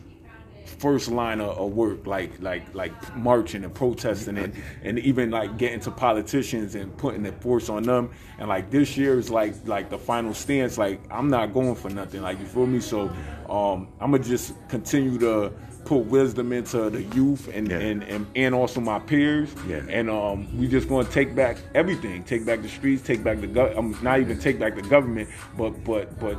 first 0.65 1.09
line 1.09 1.39
of, 1.41 1.57
of 1.57 1.71
work, 1.73 2.05
like 2.05 2.31
like 2.41 2.73
like 2.75 2.93
marching 3.15 3.63
and 3.63 3.73
protesting 3.73 4.37
and 4.37 4.53
and 4.83 4.99
even 4.99 5.31
like 5.31 5.57
getting 5.57 5.79
to 5.81 5.91
politicians 5.91 6.75
and 6.75 6.95
putting 6.97 7.23
the 7.23 7.31
force 7.33 7.69
on 7.69 7.83
them. 7.83 8.09
And 8.39 8.49
like 8.49 8.69
this 8.71 8.97
year 8.97 9.17
is 9.17 9.29
like 9.29 9.53
like 9.65 9.89
the 9.89 9.97
final 9.97 10.33
stance. 10.33 10.77
Like 10.77 10.99
I'm 11.11 11.29
not 11.29 11.53
going 11.53 11.75
for 11.75 11.89
nothing. 11.89 12.21
Like 12.21 12.39
you 12.39 12.45
feel 12.45 12.67
me? 12.67 12.79
So 12.79 13.09
um, 13.49 13.87
I'm 13.99 14.11
gonna 14.11 14.23
just 14.23 14.53
continue 14.69 15.17
to 15.19 15.51
put 15.85 15.97
wisdom 15.99 16.51
into 16.51 16.89
the 16.89 17.03
youth 17.15 17.47
and 17.53 17.69
Yeah. 17.69 17.77
and, 17.77 18.03
and 18.03 18.25
and 18.35 18.55
also 18.55 18.81
my 18.81 18.97
peers. 18.99 19.53
Yeah. 19.67 19.81
And 19.87 20.09
um, 20.09 20.57
we 20.57 20.67
just 20.67 20.89
gonna 20.89 21.07
take 21.07 21.35
back 21.35 21.57
everything. 21.75 22.23
Take 22.23 22.45
back 22.45 22.61
the 22.63 22.69
streets. 22.69 23.03
Take 23.03 23.23
back 23.23 23.39
the 23.39 23.47
gov. 23.47 23.77
Um, 23.77 23.97
not 24.01 24.19
even 24.19 24.39
take 24.39 24.57
back 24.59 24.75
the 24.75 24.81
government, 24.81 25.29
but 25.57 25.83
but 25.83 26.19
but 26.19 26.37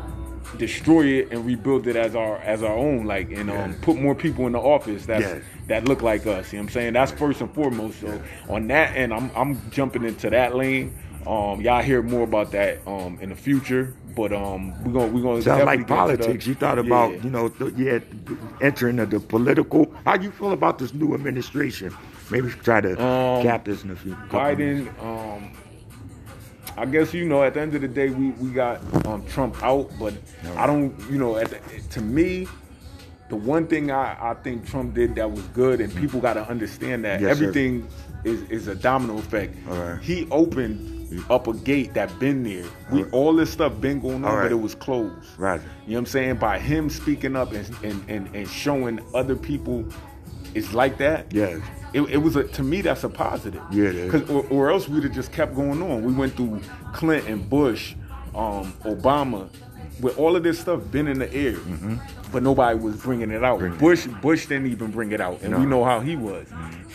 destroy 0.59 1.05
it 1.07 1.29
and 1.33 1.45
rebuild 1.45 1.87
it 1.87 1.97
as 1.97 2.15
our 2.17 2.37
as 2.38 2.62
our 2.62 2.75
own 2.76 3.05
like 3.05 3.31
and 3.31 3.50
um, 3.50 3.57
Yeah. 3.73 3.75
put 3.83 3.97
more 4.00 4.15
people 4.15 4.47
in 4.47 4.53
the 4.53 4.61
office 4.61 5.05
that's 5.07 5.23
Yes. 5.25 5.43
that 5.69 5.85
look 5.87 6.03
like 6.03 6.26
us 6.26 6.53
you 6.53 6.59
know 6.59 6.62
what 6.65 6.69
i'm 6.71 6.73
saying 6.73 6.93
that's 6.95 7.12
first 7.12 7.41
and 7.41 7.53
foremost 7.55 8.00
so 8.00 8.21
on 8.49 8.67
that 8.69 8.97
end 8.97 9.12
i'm 9.12 9.31
i'm 9.35 9.61
jumping 9.71 10.05
into 10.05 10.31
that 10.31 10.55
lane 10.55 10.97
um 11.26 11.61
y'all 11.61 11.83
hear 11.83 12.03
more 12.03 12.23
about 12.23 12.53
that 12.53 12.79
um 12.87 13.19
in 13.21 13.29
the 13.31 13.37
future 13.37 13.93
but 14.15 14.33
um 14.33 14.73
we're 14.85 14.93
gonna 14.93 15.07
we're 15.12 15.23
gonna 15.23 15.43
definitely 15.43 15.65
like 15.67 15.79
to 15.81 15.85
the- 15.85 15.95
politics. 15.95 16.47
you 16.47 16.55
thought 16.55 16.79
about, 16.79 17.12
Yeah. 17.12 17.23
you 17.25 17.31
know, 17.31 17.49
th- 17.50 17.75
yeah, 17.76 17.99
entering 18.62 18.97
the, 18.97 19.05
the 19.05 19.21
political. 19.21 19.93
How 20.07 20.15
you 20.17 20.31
feel 20.31 20.53
about 20.53 20.79
this 20.79 20.95
new 20.95 21.12
administration? 21.12 21.95
Maybe 22.31 22.49
try 22.49 22.81
to 22.81 22.93
Um, 22.93 23.43
cap 23.43 23.67
this 23.67 23.85
in 23.85 23.91
a 23.91 23.97
few. 23.97 24.15
couple 24.31 24.57
minutes. 24.57 24.88
Biden, 24.88 25.05
um, 25.37 25.50
I 26.76 26.85
guess 26.87 27.14
you 27.14 27.25
know 27.26 27.42
at 27.42 27.54
the 27.54 27.61
end 27.61 27.75
of 27.75 27.80
the 27.80 27.88
day 27.88 28.11
we 28.11 28.30
we 28.33 28.50
got 28.50 28.80
um, 29.06 29.25
Trump 29.26 29.62
out, 29.62 29.90
but 29.99 30.14
I 30.56 30.66
don't 30.66 30.95
you 31.11 31.18
know 31.18 31.37
at 31.37 31.50
the, 31.50 31.80
to 31.90 32.00
me. 32.00 32.47
The 33.28 33.35
one 33.35 33.66
thing 33.66 33.90
I, 33.90 34.30
I 34.30 34.35
think 34.35 34.68
Trump 34.68 34.95
did 34.95 35.16
that 35.16 35.28
was 35.28 35.42
good, 35.49 35.80
and 35.80 35.92
people 35.97 36.21
got 36.21 36.35
to 36.35 36.49
understand 36.49 37.04
that 37.06 37.21
Yes, 37.21 37.37
sir. 37.37 37.47
everything 37.49 37.88
is, 38.23 38.42
is 38.50 38.68
a 38.68 38.76
domino 38.76 39.18
effect. 39.18 39.56
Right. 39.66 39.99
He 40.00 40.28
opened 40.30 40.97
up 41.28 41.49
a 41.49 41.54
gate 41.54 41.95
that 41.95 42.16
been 42.21 42.45
there. 42.45 42.64
We 42.92 43.02
all 43.11 43.35
this 43.35 43.50
stuff 43.50 43.80
been 43.80 43.99
going 44.00 44.25
on, 44.25 44.33
right. 44.33 44.42
but 44.42 44.52
it 44.52 44.61
was 44.61 44.76
closed. 44.76 45.12
Right. 45.38 45.61
You 45.61 45.66
know 45.66 45.95
what 45.95 45.99
I'm 45.99 46.06
saying? 46.06 46.37
By 46.37 46.61
him 46.61 46.88
speaking 46.88 47.35
up 47.35 47.52
and 47.52 47.68
and, 47.83 48.04
and, 48.09 48.35
and 48.37 48.49
showing 48.49 49.00
other 49.12 49.35
people 49.35 49.85
it's 50.56 50.72
like 50.72 50.98
that. 50.98 51.32
Yes. 51.32 51.60
It, 51.92 52.02
it 52.02 52.16
was 52.18 52.36
a 52.36 52.44
to 52.44 52.62
me 52.62 52.80
that's 52.80 53.04
a 53.04 53.08
positive. 53.08 53.62
Yeah, 53.70 53.88
it 53.88 53.94
is. 53.94 54.10
'Cause- 54.10 54.28
or, 54.30 54.44
or 54.50 54.70
else 54.70 54.88
we'd 54.88 55.04
have 55.04 55.12
just 55.14 55.32
kept 55.32 55.54
going 55.54 55.82
on. 55.82 56.02
We 56.04 56.12
went 56.12 56.34
through 56.34 56.60
Clinton, 56.92 57.38
Bush, 57.48 57.94
um, 58.34 58.72
Obama, 58.84 59.48
with 60.00 60.19
all 60.19 60.37
of 60.37 60.43
this 60.43 60.59
stuff 60.59 60.81
been 60.91 61.09
in 61.09 61.19
the 61.19 61.33
air, 61.33 61.57
but 62.33 62.43
nobody 62.43 62.79
was 62.79 62.97
bringing 62.97 63.31
it 63.31 63.43
out. 63.43 63.59
Mm-hmm. 63.59 63.79
Bring 63.79 63.97
it 63.97 64.05
Bush 64.05 64.07
Bush 64.23 64.47
didn't 64.47 64.71
even 64.71 64.91
bring 64.91 65.12
it 65.12 65.21
out, 65.21 65.41
and 65.43 65.43
we 65.43 65.49
No. 65.50 65.57
Mm-hmm. 65.59 65.71
know 65.71 65.85
how 65.85 66.00
he 66.00 66.17
was. 66.17 66.47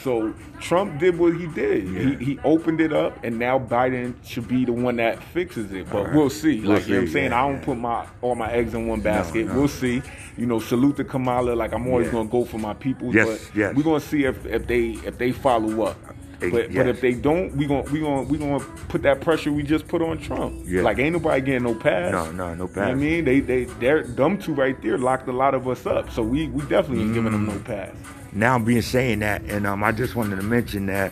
So 0.03 0.33
Trump 0.59 0.99
did 0.99 1.17
what 1.17 1.35
he 1.35 1.47
did. 1.47 1.87
Yeah. 1.87 1.99
He, 2.17 2.25
he 2.25 2.39
opened 2.43 2.81
it 2.81 2.93
up, 2.93 3.23
and 3.23 3.37
now 3.37 3.59
Biden 3.59 4.13
should 4.25 4.47
be 4.47 4.65
the 4.65 4.73
one 4.73 4.95
that 4.97 5.21
fixes 5.23 5.71
it. 5.71 5.89
But 5.91 6.05
right. 6.07 6.15
we'll 6.15 6.29
see. 6.29 6.61
We'll 6.61 6.73
like 6.73 6.87
you 6.87 6.95
know 6.95 6.99
what 7.01 7.07
I'm 7.07 7.13
saying, 7.13 7.31
yeah, 7.31 7.43
I 7.43 7.47
don't 7.47 7.59
yeah. 7.59 7.65
put 7.65 7.77
my 7.77 8.07
all 8.21 8.35
my 8.35 8.51
eggs 8.51 8.73
in 8.73 8.87
one 8.87 9.01
basket. 9.01 9.47
no. 9.47 9.55
We'll 9.55 9.67
see. 9.67 10.01
You 10.37 10.45
know, 10.45 10.59
salute 10.59 10.97
to 10.97 11.03
Kamala. 11.03 11.53
Like 11.53 11.73
I'm 11.73 11.87
always 11.87 12.09
gonna 12.09 12.29
go 12.29 12.45
for 12.45 12.57
my 12.57 12.73
people. 12.73 13.13
Yes, 13.13 13.27
but 13.27 13.55
yes. 13.55 13.75
we're 13.75 13.83
gonna 13.83 13.99
see 13.99 14.23
if, 14.25 14.45
if 14.45 14.65
they 14.67 14.91
if 15.05 15.17
they 15.17 15.31
follow 15.31 15.83
up. 15.83 15.97
But, 16.41 16.73
but 16.73 16.87
if 16.87 17.01
they 17.01 17.13
don't, 17.13 17.55
we 17.55 17.67
gonna 17.67 17.83
we 17.91 17.99
gonna 17.99 18.23
we 18.23 18.37
gonna 18.39 18.59
put 18.89 19.03
that 19.03 19.21
pressure 19.21 19.51
we 19.51 19.61
just 19.61 19.87
put 19.87 20.01
on 20.01 20.17
Trump. 20.17 20.63
Yeah. 20.65 20.81
Like 20.81 20.97
ain't 20.97 21.13
nobody 21.13 21.41
getting 21.41 21.63
no 21.63 21.75
pass. 21.75 22.11
No, 22.11 22.31
no, 22.31 22.31
no 22.31 22.51
You 22.51 22.55
know 22.57 22.65
what 22.65 22.73
pass. 22.73 22.89
I 22.89 22.93
mean, 22.95 23.25
they 23.25 23.39
they 23.39 23.65
they're 23.65 24.03
them 24.03 24.39
two 24.39 24.53
right 24.53 24.79
there 24.81 24.97
locked 24.97 25.27
a 25.27 25.31
lot 25.31 25.53
of 25.53 25.67
us 25.67 25.85
up. 25.85 26.11
So 26.11 26.23
we 26.23 26.47
we 26.47 26.61
definitely 26.63 27.03
ain't 27.03 27.13
giving 27.13 27.31
them 27.31 27.45
no 27.45 27.59
pass. 27.59 27.91
now 28.31 28.55
I'm 28.55 28.63
being 28.63 28.81
saying 28.81 29.19
that, 29.19 29.43
and 29.43 29.67
um, 29.67 29.83
I 29.83 29.91
just 29.91 30.15
wanted 30.15 30.37
to 30.37 30.43
mention 30.43 30.87
that, 30.87 31.11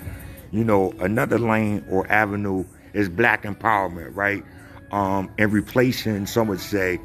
you 0.52 0.64
know, 0.64 0.94
another 1.00 1.38
lane 1.38 1.86
or 1.90 2.10
avenue 2.12 2.66
is 2.94 3.08
black 3.10 3.44
empowerment, 3.44 4.16
right? 4.16 4.44
Um, 4.92 5.32
and 5.38 5.54
replacing, 5.54 6.26
some 6.26 6.48
would 6.48 6.60
say, 6.60 7.00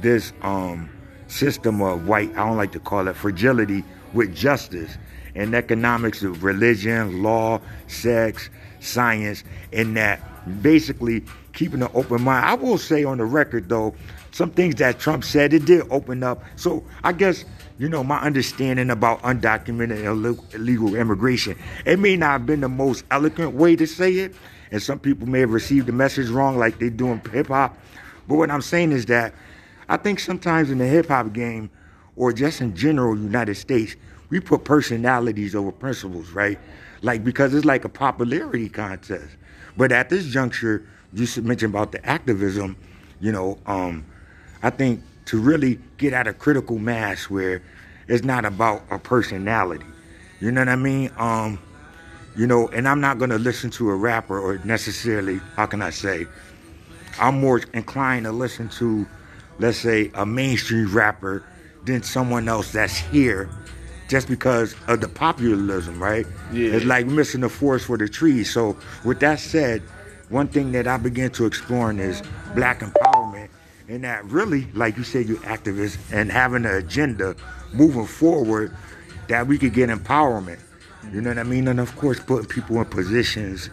this 0.00 0.32
um, 0.42 0.90
system 1.28 1.80
of 1.80 2.08
white, 2.08 2.30
I 2.32 2.46
don't 2.46 2.56
like 2.56 2.72
to 2.72 2.80
call 2.80 3.06
it 3.06 3.14
fragility, 3.14 3.84
with 4.14 4.34
justice 4.34 4.96
and 5.34 5.54
economics 5.54 6.22
of 6.22 6.44
religion, 6.44 7.22
law, 7.22 7.60
sex, 7.86 8.50
science, 8.80 9.44
and 9.72 9.96
that 9.96 10.20
basically 10.62 11.24
keeping 11.52 11.82
an 11.82 11.90
open 11.94 12.22
mind. 12.22 12.46
I 12.46 12.54
will 12.54 12.78
say 12.78 13.04
on 13.04 13.18
the 13.18 13.24
record, 13.24 13.68
though, 13.68 13.94
some 14.30 14.50
things 14.50 14.76
that 14.76 14.98
Trump 14.98 15.24
said, 15.24 15.52
it 15.52 15.64
did 15.64 15.86
open 15.90 16.22
up. 16.22 16.42
So 16.56 16.84
I 17.02 17.12
guess 17.12 17.44
you 17.78 17.88
know, 17.88 18.02
my 18.02 18.18
understanding 18.18 18.90
about 18.90 19.22
undocumented 19.22 20.04
illegal 20.52 20.96
immigration. 20.96 21.56
It 21.86 21.98
may 21.98 22.16
not 22.16 22.32
have 22.32 22.46
been 22.46 22.60
the 22.60 22.68
most 22.68 23.04
eloquent 23.10 23.54
way 23.54 23.76
to 23.76 23.86
say 23.86 24.14
it, 24.14 24.34
and 24.72 24.82
some 24.82 24.98
people 24.98 25.28
may 25.28 25.40
have 25.40 25.52
received 25.52 25.86
the 25.86 25.92
message 25.92 26.28
wrong, 26.28 26.58
like 26.58 26.78
they 26.80 26.90
do 26.90 27.08
in 27.08 27.20
hip 27.30 27.46
hop. 27.46 27.78
But 28.26 28.34
what 28.34 28.50
I'm 28.50 28.62
saying 28.62 28.92
is 28.92 29.06
that 29.06 29.32
I 29.88 29.96
think 29.96 30.18
sometimes 30.18 30.70
in 30.70 30.78
the 30.78 30.86
hip 30.86 31.06
hop 31.06 31.32
game, 31.32 31.70
or 32.16 32.32
just 32.32 32.60
in 32.60 32.74
general, 32.74 33.16
United 33.16 33.54
States, 33.54 33.94
we 34.30 34.40
put 34.40 34.64
personalities 34.64 35.54
over 35.54 35.72
principles, 35.72 36.30
right? 36.30 36.58
Like 37.02 37.24
because 37.24 37.54
it's 37.54 37.64
like 37.64 37.84
a 37.84 37.88
popularity 37.88 38.68
contest. 38.68 39.36
But 39.76 39.92
at 39.92 40.10
this 40.10 40.26
juncture, 40.26 40.86
you 41.12 41.26
should 41.26 41.44
mention 41.44 41.70
about 41.70 41.92
the 41.92 42.04
activism, 42.04 42.76
you 43.20 43.32
know, 43.32 43.58
um, 43.66 44.04
I 44.62 44.70
think 44.70 45.02
to 45.26 45.40
really 45.40 45.78
get 45.96 46.12
at 46.12 46.26
a 46.26 46.32
critical 46.32 46.78
mass 46.78 47.30
where 47.30 47.62
it's 48.08 48.24
not 48.24 48.44
about 48.44 48.82
a 48.90 48.98
personality. 48.98 49.86
You 50.40 50.50
know 50.52 50.62
what 50.62 50.68
I 50.68 50.76
mean? 50.76 51.10
Um, 51.16 51.58
you 52.36 52.46
know, 52.46 52.68
and 52.68 52.88
I'm 52.88 53.00
not 53.00 53.18
gonna 53.18 53.38
listen 53.38 53.70
to 53.70 53.90
a 53.90 53.96
rapper 53.96 54.38
or 54.38 54.58
necessarily, 54.64 55.40
how 55.56 55.66
can 55.66 55.82
I 55.82 55.90
say, 55.90 56.26
I'm 57.20 57.40
more 57.40 57.60
inclined 57.74 58.26
to 58.26 58.32
listen 58.32 58.68
to, 58.70 59.06
let's 59.58 59.78
say, 59.78 60.10
a 60.14 60.24
mainstream 60.24 60.92
rapper 60.94 61.44
than 61.84 62.02
someone 62.02 62.48
else 62.48 62.72
that's 62.72 62.96
here 62.96 63.50
just 64.08 64.28
because 64.28 64.74
of 64.88 65.00
the 65.00 65.08
populism, 65.08 66.02
right? 66.02 66.26
Yeah. 66.52 66.72
It's 66.72 66.84
like 66.84 67.06
missing 67.06 67.42
the 67.42 67.48
forest 67.48 67.86
for 67.86 67.96
the 67.96 68.08
trees. 68.08 68.52
So 68.52 68.76
with 69.04 69.20
that 69.20 69.38
said, 69.38 69.82
one 70.30 70.48
thing 70.48 70.72
that 70.72 70.86
I 70.86 70.96
began 70.96 71.30
to 71.32 71.46
explore 71.46 71.92
is 71.92 72.22
black 72.54 72.80
empowerment 72.80 73.48
and 73.88 74.04
that 74.04 74.24
really, 74.26 74.66
like 74.74 74.96
you 74.96 75.02
said, 75.02 75.26
you're 75.26 75.38
activists 75.38 75.98
and 76.12 76.30
having 76.30 76.66
an 76.66 76.74
agenda 76.74 77.34
moving 77.72 78.06
forward 78.06 78.74
that 79.28 79.46
we 79.46 79.58
could 79.58 79.72
get 79.72 79.88
empowerment. 79.88 80.58
You 81.12 81.22
know 81.22 81.30
what 81.30 81.38
I 81.38 81.42
mean? 81.42 81.68
And 81.68 81.80
of 81.80 81.94
course, 81.96 82.20
putting 82.20 82.46
people 82.46 82.78
in 82.78 82.84
positions 82.84 83.70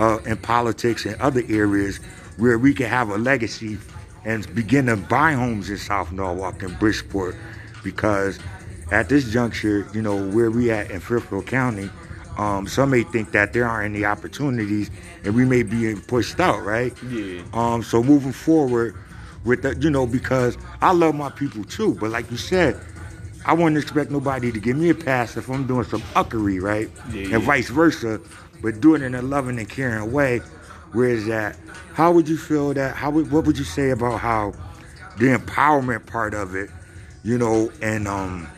uh, 0.00 0.18
in 0.26 0.36
politics 0.36 1.06
and 1.06 1.14
other 1.20 1.42
areas 1.48 1.98
where 2.38 2.58
we 2.58 2.74
can 2.74 2.88
have 2.88 3.08
a 3.10 3.16
legacy 3.16 3.78
and 4.24 4.52
begin 4.54 4.86
to 4.86 4.96
buy 4.96 5.32
homes 5.32 5.70
in 5.70 5.78
South 5.78 6.10
Norwalk 6.10 6.62
and 6.64 6.76
Bridgeport 6.80 7.36
because 7.84 8.40
at 8.90 9.08
this 9.08 9.30
juncture, 9.30 9.86
you 9.92 10.02
know, 10.02 10.26
where 10.28 10.50
we 10.50 10.70
at 10.70 10.90
in 10.90 11.00
Fairfield 11.00 11.46
County, 11.46 11.90
um, 12.38 12.66
some 12.66 12.90
may 12.90 13.02
think 13.02 13.32
that 13.32 13.52
there 13.52 13.66
aren't 13.66 13.94
any 13.94 14.04
opportunities 14.04 14.90
and 15.24 15.34
we 15.34 15.44
may 15.44 15.62
be 15.62 15.94
pushed 15.94 16.38
out, 16.38 16.64
right? 16.64 16.94
Yeah. 17.10 17.42
Um, 17.52 17.82
so 17.82 18.02
moving 18.02 18.32
forward 18.32 18.94
with 19.44 19.62
the, 19.62 19.74
you 19.76 19.90
know, 19.90 20.06
because 20.06 20.58
I 20.82 20.92
love 20.92 21.14
my 21.14 21.30
people 21.30 21.64
too, 21.64 21.94
but 21.94 22.10
like 22.10 22.30
you 22.30 22.36
said, 22.36 22.78
I 23.44 23.52
wouldn't 23.52 23.78
expect 23.78 24.10
nobody 24.10 24.50
to 24.50 24.58
give 24.60 24.76
me 24.76 24.90
a 24.90 24.94
pass 24.94 25.36
if 25.36 25.48
I'm 25.48 25.66
doing 25.66 25.84
some 25.84 26.02
uckery, 26.14 26.60
right? 26.60 26.90
Yeah, 27.12 27.36
and 27.36 27.44
vice 27.44 27.70
versa, 27.70 28.20
but 28.60 28.80
do 28.80 28.94
it 28.96 29.02
in 29.02 29.14
a 29.14 29.22
loving 29.22 29.58
and 29.58 29.68
caring 29.68 30.10
way. 30.12 30.38
Where 30.92 31.08
is 31.08 31.26
that, 31.26 31.56
how 31.94 32.12
would 32.12 32.28
you 32.28 32.36
feel 32.36 32.74
that? 32.74 32.96
How 32.96 33.10
would, 33.10 33.30
what 33.30 33.44
would 33.44 33.56
you 33.56 33.64
say 33.64 33.90
about 33.90 34.20
how 34.20 34.52
the 35.18 35.36
empowerment 35.36 36.06
part 36.06 36.34
of 36.34 36.54
it, 36.54 36.70
you 37.22 37.38
know, 37.38 37.70
and 37.80 38.08
um, 38.08 38.48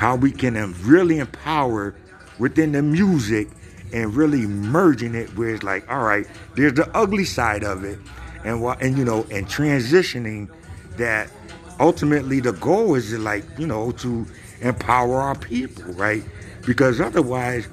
how 0.00 0.16
we 0.16 0.32
can 0.32 0.54
really 0.80 1.18
empower 1.18 1.94
within 2.38 2.72
the 2.72 2.80
music 2.80 3.46
and 3.92 4.16
really 4.16 4.46
merging 4.46 5.14
it 5.14 5.28
where 5.36 5.50
it's 5.50 5.62
like, 5.62 5.86
all 5.90 6.02
right, 6.02 6.26
there's 6.56 6.72
the 6.72 6.88
ugly 6.96 7.26
side 7.26 7.62
of 7.62 7.84
it, 7.84 7.98
and 8.42 8.62
what, 8.62 8.80
and 8.80 8.96
you 8.96 9.04
know, 9.04 9.26
and 9.30 9.46
transitioning 9.46 10.48
that 10.96 11.30
ultimately 11.78 12.40
the 12.40 12.52
goal 12.54 12.94
is 12.94 13.10
to 13.10 13.18
like, 13.18 13.44
you 13.58 13.66
know, 13.66 13.92
to 13.92 14.26
empower 14.62 15.20
our 15.20 15.34
people, 15.34 15.92
right? 15.92 16.24
Because 16.64 16.98
otherwise, 16.98 17.68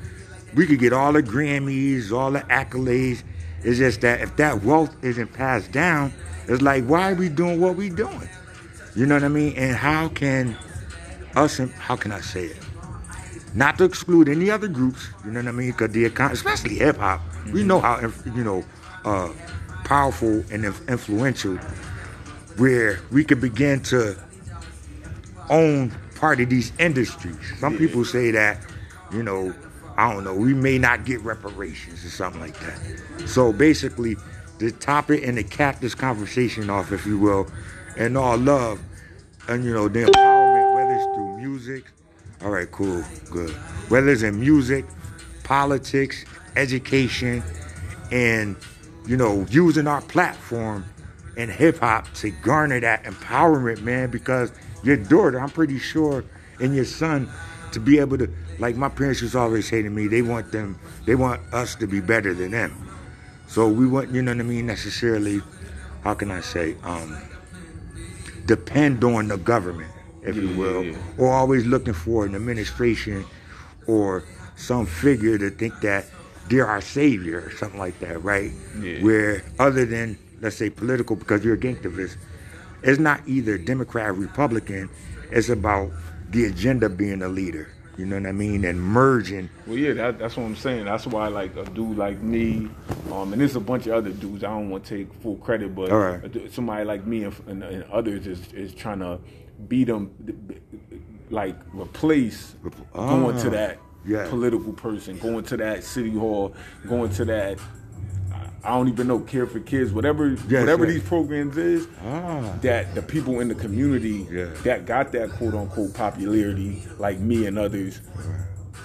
we 0.53 0.67
could 0.67 0.79
get 0.79 0.91
all 0.91 1.13
the 1.13 1.23
Grammys, 1.23 2.11
all 2.11 2.31
the 2.31 2.41
accolades. 2.41 3.23
It's 3.63 3.77
just 3.77 4.01
that 4.01 4.19
if 4.19 4.35
that 4.35 4.63
wealth 4.63 4.93
isn't 5.01 5.31
passed 5.31 5.71
down, 5.71 6.11
it's 6.49 6.61
like, 6.61 6.83
why 6.83 7.11
are 7.11 7.15
we 7.15 7.29
doing 7.29 7.61
what 7.61 7.77
we 7.77 7.89
doing? 7.89 8.27
You 8.97 9.05
know 9.05 9.15
what 9.15 9.23
I 9.23 9.29
mean? 9.29 9.53
And 9.55 9.77
how 9.77 10.09
can 10.09 10.57
us, 11.37 11.59
and 11.59 11.71
how 11.73 11.95
can 11.95 12.11
I 12.11 12.21
say 12.21 12.45
it? 12.45 12.57
Not 13.53 13.77
to 13.77 13.85
exclude 13.85 14.27
any 14.29 14.49
other 14.51 14.67
groups, 14.67 15.07
you 15.23 15.31
know 15.31 15.39
what 15.39 15.47
I 15.47 15.51
mean? 15.51 15.71
Because 15.71 15.91
the 15.91 16.09
econ, 16.09 16.31
especially 16.31 16.75
hip 16.75 16.97
hop, 16.97 17.21
we 17.51 17.63
know 17.63 17.79
how 17.79 17.99
you 18.25 18.43
know 18.43 18.63
uh, 19.05 19.29
powerful 19.85 20.43
and 20.51 20.65
influential, 20.65 21.55
where 22.57 22.99
we 23.11 23.23
could 23.23 23.39
begin 23.41 23.81
to 23.83 24.17
own 25.49 25.91
part 26.15 26.41
of 26.41 26.49
these 26.49 26.71
industries. 26.79 27.37
Some 27.59 27.73
Yeah. 27.73 27.79
people 27.79 28.03
say 28.03 28.31
that, 28.31 28.57
you 29.13 29.23
know, 29.23 29.53
I 29.97 30.11
don't 30.13 30.23
know, 30.23 30.35
we 30.35 30.53
may 30.53 30.77
not 30.77 31.05
get 31.05 31.21
reparations 31.21 32.03
or 32.05 32.09
something 32.09 32.41
like 32.41 32.59
that. 32.59 33.27
So 33.27 33.53
basically, 33.53 34.17
to 34.59 34.71
top 34.71 35.09
it 35.11 35.23
and 35.23 35.37
to 35.37 35.43
cap 35.43 35.79
this 35.79 35.95
conversation 35.95 36.69
off, 36.69 36.91
if 36.91 37.05
you 37.05 37.17
will, 37.17 37.47
and 37.95 38.17
all 38.17 38.37
love, 38.37 38.79
and 39.47 39.63
you 39.63 39.73
know, 39.73 39.87
the 39.87 40.05
all 42.47 42.53
right, 42.53 42.71
cool, 42.71 43.03
good. 43.29 43.49
Whether 43.89 44.07
it's 44.07 44.21
in 44.21 44.39
music, 44.39 44.85
politics, 45.43 46.23
education, 46.55 47.43
and 48.09 48.55
you 49.05 49.17
know, 49.17 49.45
using 49.49 49.85
our 49.85 49.99
platform 50.03 50.85
in 51.35 51.49
hip 51.49 51.79
hop 51.79 52.09
to 52.13 52.31
garner 52.31 52.79
that 52.79 53.03
empowerment, 53.03 53.81
man, 53.81 54.09
because 54.09 54.53
your 54.81 54.95
daughter, 54.95 55.41
I'm 55.41 55.49
pretty 55.49 55.77
sure, 55.77 56.23
and 56.61 56.73
your 56.73 56.85
son 56.85 57.29
to 57.73 57.81
be 57.81 57.99
able 57.99 58.17
to 58.17 58.29
like 58.59 58.77
my 58.77 58.87
parents 58.87 59.29
to 59.29 59.37
always 59.37 59.67
say 59.67 59.81
to 59.81 59.89
me, 59.89 60.07
they 60.07 60.21
want 60.21 60.53
them 60.53 60.79
they 61.05 61.15
want 61.15 61.41
us 61.53 61.75
to 61.75 61.85
be 61.85 61.99
better 61.99 62.33
than 62.33 62.51
them. 62.51 62.87
So 63.47 63.67
we 63.67 63.85
want 63.85 64.11
you 64.11 64.21
know 64.21 64.31
what 64.31 64.39
I 64.39 64.43
mean, 64.43 64.67
necessarily, 64.67 65.41
how 66.01 66.13
can 66.13 66.31
I 66.31 66.39
say, 66.39 66.77
um 66.83 67.17
depend 68.45 69.03
on 69.03 69.27
the 69.27 69.35
government, 69.37 69.91
if 70.27 70.35
you 70.35 70.55
will, 70.55 70.83
yeah, 70.83 70.91
yeah. 70.91 70.97
or 71.17 71.31
always 71.31 71.65
looking 71.65 71.93
for 71.93 72.25
an 72.25 72.35
administration 72.35 73.25
or 73.87 74.23
some 74.55 74.85
figure 74.85 75.37
to 75.37 75.49
think 75.49 75.79
that 75.81 76.05
they're 76.49 76.67
our 76.67 76.81
savior 76.81 77.43
or 77.45 77.51
something 77.51 77.79
like 77.79 77.99
that, 77.99 78.23
right? 78.23 78.51
Yeah. 78.79 79.01
Where 79.01 79.43
other 79.59 79.85
than 79.85 80.17
let's 80.41 80.55
say 80.55 80.69
political, 80.69 81.15
because 81.15 81.43
you're 81.43 81.55
a 81.55 81.59
gangster, 81.59 81.91
it's 82.83 82.99
not 82.99 83.21
either 83.27 83.57
Democrat 83.57 84.09
or 84.09 84.13
Republican. 84.13 84.89
It's 85.31 85.49
about 85.49 85.91
the 86.29 86.45
agenda 86.45 86.89
being 86.89 87.21
a 87.21 87.27
leader. 87.27 87.69
You 87.97 88.05
know 88.05 88.17
what 88.17 88.27
I 88.27 88.31
mean? 88.31 88.63
And 88.63 88.79
merging. 88.79 89.49
Well, 89.65 89.75
yeah, 89.75 89.93
that, 89.93 90.19
that's 90.19 90.37
what 90.37 90.43
I'm 90.43 90.55
saying. 90.55 90.85
That's 90.85 91.07
why, 91.07 91.29
like 91.29 91.55
a 91.57 91.65
dude 91.65 91.97
like 91.97 92.21
me, 92.21 92.69
um, 93.11 93.33
and 93.33 93.41
there's 93.41 93.55
a 93.55 93.59
bunch 93.59 93.87
of 93.87 93.93
other 93.93 94.11
dudes. 94.11 94.43
I 94.43 94.49
don't 94.49 94.69
want 94.69 94.85
to 94.85 94.97
take 94.97 95.13
full 95.15 95.37
credit, 95.37 95.73
but 95.73 95.89
right. 95.89 96.53
somebody 96.53 96.85
like 96.85 97.07
me 97.07 97.23
and, 97.23 97.35
and, 97.47 97.63
and 97.63 97.83
others 97.85 98.27
is 98.27 98.53
is 98.53 98.75
trying 98.75 98.99
to 98.99 99.19
beat 99.67 99.85
them, 99.85 100.11
like 101.29 101.55
replace 101.73 102.55
going 102.93 103.35
Ah, 103.37 103.41
to 103.43 103.49
that 103.51 103.79
yeah. 104.05 104.27
political 104.29 104.73
person, 104.73 105.17
going 105.17 105.43
to 105.45 105.57
that 105.57 105.83
city 105.83 106.11
hall, 106.13 106.53
going 106.87 107.11
to 107.13 107.25
that. 107.25 107.59
I 108.63 108.71
don't 108.71 108.89
even 108.89 109.07
know 109.07 109.19
care 109.19 109.45
for 109.45 109.59
kids, 109.61 109.93
whatever 109.93 110.29
Yes, 110.29 110.41
whatever 110.61 110.85
yes. 110.85 110.95
these 110.95 111.03
programs 111.03 111.57
is 111.57 111.87
Ah. 112.03 112.53
that 112.61 112.93
the 112.95 113.01
people 113.01 113.39
in 113.39 113.47
the 113.47 113.55
community 113.55 114.27
Yeah. 114.29 114.47
that 114.63 114.85
got 114.85 115.11
that 115.13 115.29
quote 115.31 115.53
unquote 115.53 115.93
popularity, 115.93 116.83
like 116.99 117.19
me 117.19 117.45
and 117.45 117.57
others, 117.57 118.01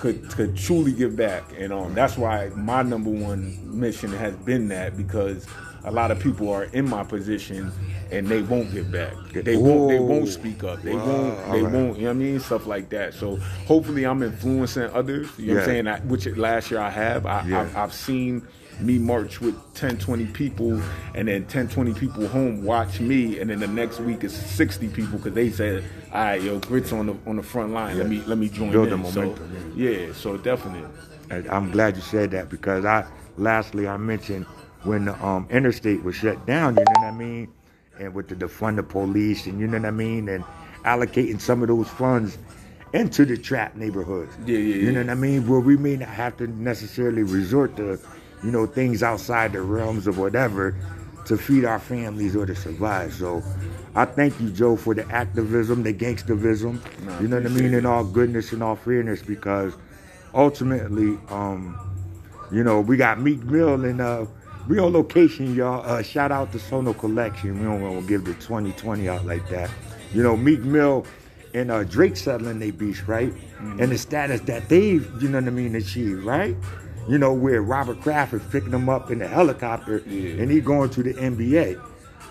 could 0.00 0.28
could 0.30 0.56
truly 0.56 0.92
give 0.92 1.16
back. 1.16 1.44
And 1.58 1.72
um, 1.72 1.94
that's 1.94 2.16
why 2.16 2.50
my 2.54 2.82
number 2.82 3.10
one 3.10 3.58
mission 3.64 4.10
has 4.12 4.34
been 4.36 4.68
that 4.68 4.96
because 4.96 5.46
a 5.84 5.90
lot 5.90 6.10
of 6.10 6.18
people 6.20 6.50
are 6.52 6.64
in 6.64 6.88
my 6.88 7.02
position 7.04 7.72
and 8.10 8.26
they 8.28 8.42
won't 8.42 8.72
give 8.72 8.90
back. 8.92 9.14
They 9.32 9.56
won't 9.56 9.88
they 9.90 9.98
won't 9.98 10.28
speak 10.28 10.62
up. 10.64 10.82
They 10.82 10.94
Wow, 10.94 11.06
won't 11.06 11.36
they 11.52 11.58
alright. 11.62 11.72
won't 11.74 11.96
you 11.96 12.02
know 12.04 12.08
what 12.10 12.16
I 12.16 12.18
mean? 12.18 12.40
Stuff 12.40 12.66
like 12.66 12.88
that. 12.90 13.14
So 13.14 13.36
hopefully 13.66 14.04
I'm 14.04 14.22
influencing 14.22 14.90
others. 14.92 15.28
You 15.38 15.48
know 15.48 15.54
what 15.54 15.60
I'm 15.62 15.66
saying? 15.68 15.86
I, 15.88 16.00
which 16.00 16.26
last 16.36 16.70
year 16.70 16.80
I 16.80 16.90
have. 16.90 17.26
I, 17.26 17.46
Yeah. 17.46 17.60
I've, 17.62 17.76
I've 17.76 17.92
seen 17.94 18.46
me 18.80 18.98
march 18.98 19.40
with 19.40 19.54
10, 19.74 19.98
20 19.98 20.26
people, 20.26 20.80
and 21.14 21.28
then 21.28 21.44
10, 21.46 21.68
20 21.68 21.92
people 21.94 22.26
home 22.26 22.64
watch 22.64 23.00
me, 23.00 23.38
and 23.38 23.50
then 23.50 23.60
the 23.60 23.68
next 23.68 24.00
week 24.00 24.24
is 24.24 24.34
60 24.34 24.88
people 24.88 25.18
because 25.18 25.34
they 25.34 25.50
said, 25.50 25.84
"All 26.12 26.20
right, 26.24 26.40
yo, 26.42 26.58
grits 26.58 26.92
on 26.92 27.06
the 27.06 27.16
on 27.26 27.36
the 27.36 27.42
front 27.42 27.72
line. 27.72 27.98
Let 27.98 28.08
me 28.08 28.22
let 28.26 28.38
me 28.38 28.48
join 28.48 28.70
Build 28.72 28.88
the 28.90 28.94
in." 28.94 29.04
So 29.06 29.20
momentum, 29.20 29.74
yeah, 29.76 30.12
so 30.14 30.36
definitely. 30.36 30.88
I'm 31.50 31.70
glad 31.70 31.96
you 31.96 32.02
said 32.02 32.30
that 32.32 32.48
because 32.48 32.84
I, 32.84 33.06
lastly, 33.36 33.86
I 33.88 33.96
mentioned 33.96 34.46
when 34.84 35.06
the 35.06 35.24
um, 35.24 35.46
interstate 35.50 36.02
was 36.02 36.16
shut 36.16 36.44
down, 36.46 36.76
you 36.76 36.84
know 36.84 36.92
what 37.02 37.14
I 37.14 37.16
mean? 37.16 37.52
And 37.98 38.14
with 38.14 38.28
the 38.28 38.34
defund 38.34 38.76
the 38.76 38.82
police, 38.82 39.46
and 39.46 39.60
you 39.60 39.66
know 39.66 39.78
what 39.78 39.86
I 39.86 39.90
mean? 39.92 40.28
And 40.28 40.44
allocating 40.84 41.40
some 41.40 41.62
of 41.62 41.68
those 41.68 41.88
funds 41.88 42.38
into 42.92 43.24
the 43.24 43.36
trap 43.36 43.76
neighborhoods. 43.76 44.34
Yeah, 44.46 44.58
yeah, 44.58 44.74
yeah. 44.74 44.82
You 44.82 44.92
know 44.92 45.00
what 45.00 45.10
I 45.10 45.14
mean? 45.14 45.48
Where 45.48 45.60
we 45.60 45.76
may 45.76 45.96
not 45.96 46.08
have 46.08 46.36
to 46.38 46.46
necessarily 46.46 47.22
resort 47.22 47.76
to, 47.76 47.98
you 48.44 48.50
know, 48.50 48.66
things 48.66 49.02
outside 49.02 49.52
the 49.52 49.62
realms 49.62 50.06
of 50.06 50.18
whatever 50.18 50.76
to 51.26 51.36
feed 51.36 51.64
our 51.64 51.78
families 51.78 52.34
or 52.34 52.46
to 52.46 52.54
survive. 52.54 53.14
So 53.14 53.42
I 53.94 54.04
thank 54.04 54.38
you, 54.40 54.50
Joe, 54.50 54.76
for 54.76 54.94
the 54.94 55.08
activism, 55.10 55.82
the 55.82 55.94
gangsterism, 55.94 56.80
Nah, 57.04 57.20
you 57.20 57.28
know 57.28 57.36
what 57.36 57.46
I 57.46 57.50
mean, 57.50 57.74
and 57.74 57.86
all 57.86 58.04
goodness 58.04 58.52
and 58.52 58.62
all 58.62 58.76
fairness 58.76 59.22
because 59.22 59.74
ultimately, 60.34 61.18
um, 61.28 61.78
you 62.50 62.64
know, 62.64 62.80
we 62.80 62.96
got 62.96 63.20
Meek 63.20 63.42
Mill 63.44 63.84
in 63.84 64.00
uh, 64.00 64.26
real 64.66 64.90
location, 64.90 65.54
y'all. 65.54 65.84
Uh, 65.84 66.02
shout 66.02 66.32
out 66.32 66.52
to 66.52 66.58
Sono 66.58 66.92
Collection. 66.92 67.58
We 67.58 67.64
don't 67.64 67.80
want 67.82 68.00
to 68.02 68.06
give 68.08 68.24
the 68.24 68.34
2020 68.34 69.08
out 69.08 69.24
like 69.26 69.48
that. 69.48 69.70
You 70.14 70.22
know, 70.22 70.36
Meek 70.36 70.60
Mill 70.60 71.06
and 71.54 71.70
uh, 71.70 71.84
Drake 71.84 72.16
settling 72.16 72.58
they 72.58 72.70
beef, 72.70 73.08
right? 73.08 73.32
And 73.60 73.90
the 73.92 73.98
status 73.98 74.40
that 74.42 74.68
they've, 74.68 75.08
you 75.22 75.28
know 75.28 75.38
what 75.38 75.46
I 75.46 75.50
mean, 75.50 75.74
achieved, 75.76 76.24
right? 76.24 76.56
You 77.08 77.18
know, 77.18 77.32
where 77.32 77.62
Robert 77.62 78.00
Kraft 78.00 78.32
is 78.34 78.42
picking 78.50 78.70
them 78.70 78.88
up 78.88 79.10
in 79.10 79.18
the 79.18 79.28
helicopter 79.28 80.02
Yeah. 80.06 80.42
and 80.42 80.50
he 80.50 80.60
going 80.60 80.90
to 80.90 81.02
the 81.02 81.14
NBA. 81.14 81.80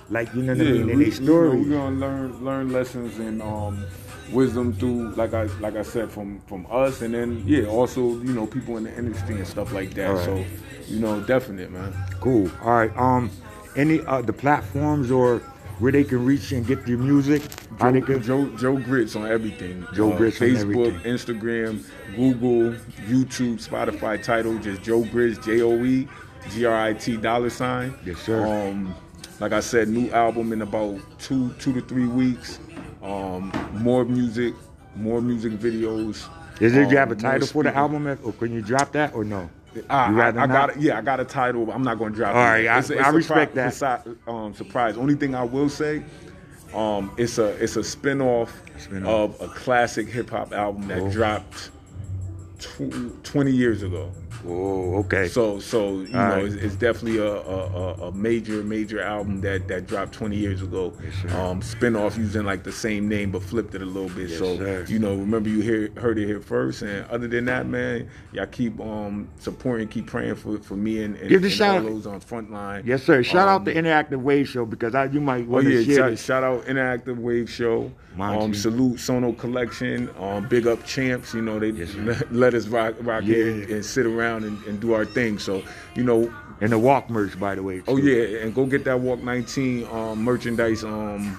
Like, 0.10 0.34
you 0.34 0.42
know 0.44 0.54
what 0.54 0.62
I 0.68 0.72
mean? 0.72 0.90
And 0.90 0.98
we, 1.00 1.06
they 1.06 1.12
you 1.12 1.20
know, 1.22 1.26
story. 1.26 1.62
we're 1.62 1.70
gonna 1.78 1.96
learn 1.96 2.44
learn 2.44 2.70
lessons 2.72 3.18
and 3.20 3.42
um, 3.42 3.86
wisdom 4.32 4.74
through, 4.74 5.10
like 5.12 5.34
I 5.34 5.44
like 5.60 5.76
I 5.76 5.84
said, 5.84 6.12
from 6.12 6.42
from 6.42 6.68
us, 6.70 7.02
and 7.02 7.14
then 7.14 7.44
yeah, 7.46 7.66
also 7.66 8.02
you 8.02 8.34
know 8.34 8.46
people 8.46 8.78
in 8.78 8.84
the 8.84 8.98
industry 8.98 9.36
and 9.36 9.48
stuff 9.48 9.72
like 9.74 9.94
that. 9.96 10.12
Right. 10.12 10.26
So 10.26 10.46
you 10.88 11.00
know, 11.00 11.22
definite 11.22 11.72
man. 11.72 11.94
Cool. 12.20 12.52
All 12.62 12.74
right. 12.74 12.96
Um, 12.98 13.32
any 13.76 14.02
uh 14.02 14.22
the 14.22 14.34
platforms 14.34 15.12
or 15.12 15.42
where 15.80 15.92
they 15.92 16.04
can 16.04 16.24
reach 16.24 16.52
and 16.52 16.66
get 16.66 16.88
your 16.88 17.00
music? 17.00 17.42
Joe, 17.80 18.02
can 18.02 18.22
Joe, 18.22 18.46
Joe 18.58 18.78
Grits 18.78 19.16
on 19.16 19.26
everything. 19.26 19.84
Uh, 19.84 19.92
Joe 19.94 20.16
Grits 20.16 20.40
on 20.40 20.48
Facebook. 20.50 21.02
Instagram, 21.02 21.84
Google, 22.16 22.78
YouTube, 23.08 23.68
Spotify 23.68 24.22
title, 24.22 24.60
just 24.60 24.84
Joe 24.84 25.04
Grits, 25.06 25.44
J 25.44 25.62
O 25.64 25.84
E 25.84 26.08
G 26.52 26.66
R 26.66 26.80
I 26.88 26.94
T 26.94 27.18
dollar 27.18 27.50
sign. 27.50 27.96
Yes, 28.06 28.20
sir. 28.20 28.46
Um, 28.46 28.94
like 29.40 29.54
I 29.54 29.60
said, 29.60 29.88
new 29.88 30.10
album 30.12 30.54
in 30.54 30.62
about 30.62 31.00
two 31.20 31.52
two 31.54 31.74
to 31.74 31.82
three 31.82 32.08
weeks. 32.08 32.60
Um, 33.02 33.52
more 33.74 34.06
music, 34.06 34.54
more 34.96 35.22
music 35.22 35.54
videos. 35.54 36.28
Is 36.60 36.76
it 36.76 36.86
um, 36.86 36.92
you 36.92 36.98
have 36.98 37.12
a 37.12 37.16
title 37.16 37.48
for 37.48 37.64
the 37.64 37.76
album, 37.76 38.06
or 38.08 38.32
can 38.34 38.54
you 38.54 38.62
drop 38.62 38.92
that 38.92 39.14
or 39.16 39.24
no? 39.24 39.50
I, 39.90 40.12
I, 40.14 40.28
I 40.28 40.48
got 40.48 40.70
it. 40.72 40.78
Yeah, 40.82 40.98
I 40.98 41.02
got 41.02 41.20
a 41.20 41.26
title. 41.26 41.66
but 41.66 41.74
I'm 41.74 41.82
not 41.84 41.98
going 41.98 42.12
to 42.12 42.18
drop 42.18 42.36
All 42.36 42.42
it. 42.42 42.46
right, 42.46 42.68
I- 42.68 42.80
It's 42.80 42.92
I 42.92 42.96
it's 42.96 43.08
a 43.08 43.12
respect 43.14 43.54
pri- 43.56 43.70
that. 43.70 44.08
um, 44.28 44.54
surprise. 44.54 44.98
Only 44.98 45.16
thing 45.16 45.34
I 45.34 45.44
will 45.44 45.70
say, 45.70 46.04
um, 46.76 47.12
it's 47.18 47.38
a 47.38 47.48
it's 47.64 47.78
a 47.78 47.84
spin-off, 47.84 48.52
Spin-off. 48.78 49.40
of 49.42 49.50
a 49.50 49.54
classic 49.54 50.08
hip 50.08 50.30
hop 50.30 50.52
album 50.54 50.88
that 50.90 51.00
Oh. 51.00 51.10
dropped 51.10 51.72
tw- 52.60 53.24
20 53.24 53.52
years 53.52 53.82
ago. 53.82 54.12
Oh, 54.48 54.96
okay. 55.00 55.28
So 55.28 55.60
so 55.60 56.00
you 56.02 56.18
All 56.18 56.28
know 56.28 56.36
right. 56.36 56.46
it's, 56.46 56.56
it's 56.56 56.76
definitely 56.76 57.20
a, 57.20 57.32
a, 57.32 57.94
a- 58.08 58.12
major 58.12 58.64
major 58.64 59.02
album 59.02 59.42
that 59.42 59.68
that 59.68 59.88
dropped 59.88 60.14
20 60.14 60.36
years 60.36 60.62
ago. 60.62 60.94
Yes, 61.24 61.34
um, 61.34 61.62
spin-off 61.62 62.18
using 62.18 62.44
like 62.46 62.64
the 62.64 62.72
same 62.72 63.08
name 63.08 63.32
but 63.32 63.42
flipped 63.44 63.74
it 63.76 63.82
a 63.82 63.86
little 63.86 64.10
bit. 64.10 64.30
Yes, 64.30 64.40
so 64.40 64.58
sir. 64.58 64.86
you 64.88 65.00
know 65.00 65.16
remember 65.16 65.50
you 65.50 65.62
hear, 65.62 65.90
heard 65.98 66.18
it 66.20 66.26
here 66.26 66.40
first. 66.42 66.82
And 66.82 67.06
other 67.10 67.28
than 67.28 67.46
that, 67.46 67.66
man, 67.68 68.10
y'all 68.34 68.46
keep 68.48 68.80
um 68.80 69.28
supporting, 69.40 69.88
keep 69.88 70.08
praying 70.08 70.36
for 70.36 70.58
for 70.60 70.76
me 70.76 71.04
and, 71.04 71.16
and, 71.18 71.30
Give 71.30 71.42
the 71.42 71.48
and 71.48 71.56
shout- 71.56 71.84
all 71.84 71.90
those 71.92 72.08
on 72.08 72.20
frontline. 72.22 72.86
yes, 72.86 73.04
sir. 73.04 73.22
Shout 73.24 73.48
out 73.48 73.58
Um, 73.58 73.64
the 73.66 73.74
Interactive 73.74 74.22
Wave 74.22 74.48
Show 74.50 74.66
because 74.66 74.96
I, 74.96 75.06
you 75.06 75.22
might 75.22 75.46
Oh 75.48 75.52
want 75.52 75.66
to 75.66 75.82
yeah, 75.82 75.96
share 75.96 76.10
shout, 76.16 76.20
shout 76.20 76.44
out 76.44 76.66
Interactive 76.66 77.18
Wave 77.18 77.50
Show. 77.50 77.92
Mind 78.16 78.42
Um, 78.42 78.48
you. 78.50 78.54
salute 78.56 79.00
Sono 79.00 79.32
Collection. 79.32 80.10
Um, 80.20 80.48
big 80.48 80.68
up 80.68 80.84
champs. 80.86 81.34
You 81.34 81.42
know 81.42 81.60
they 81.60 81.70
Yes, 81.70 81.96
let, 82.32 82.54
us 82.54 82.68
rock, 82.68 82.96
rock 83.02 83.24
Yeah. 83.26 83.38
and, 83.46 83.70
and 83.70 83.86
sit 83.86 84.06
around 84.06 84.31
and, 84.38 84.62
and 84.66 84.80
do 84.80 84.94
our 84.94 85.06
thing. 85.06 85.40
So 85.40 85.64
you 85.96 86.04
know 86.04 86.34
And 86.62 86.72
the 86.72 86.78
walk 86.80 87.10
merch, 87.10 87.40
by 87.40 87.56
the 87.56 87.64
way. 87.64 87.82
Oh 87.88 87.98
yeah, 87.98 88.40
and 88.40 88.54
go 88.54 88.66
get 88.68 88.84
that 88.86 89.00
Walk 89.00 89.20
19 89.24 89.88
um, 89.88 90.24
merchandise 90.24 90.84
um, 90.84 91.38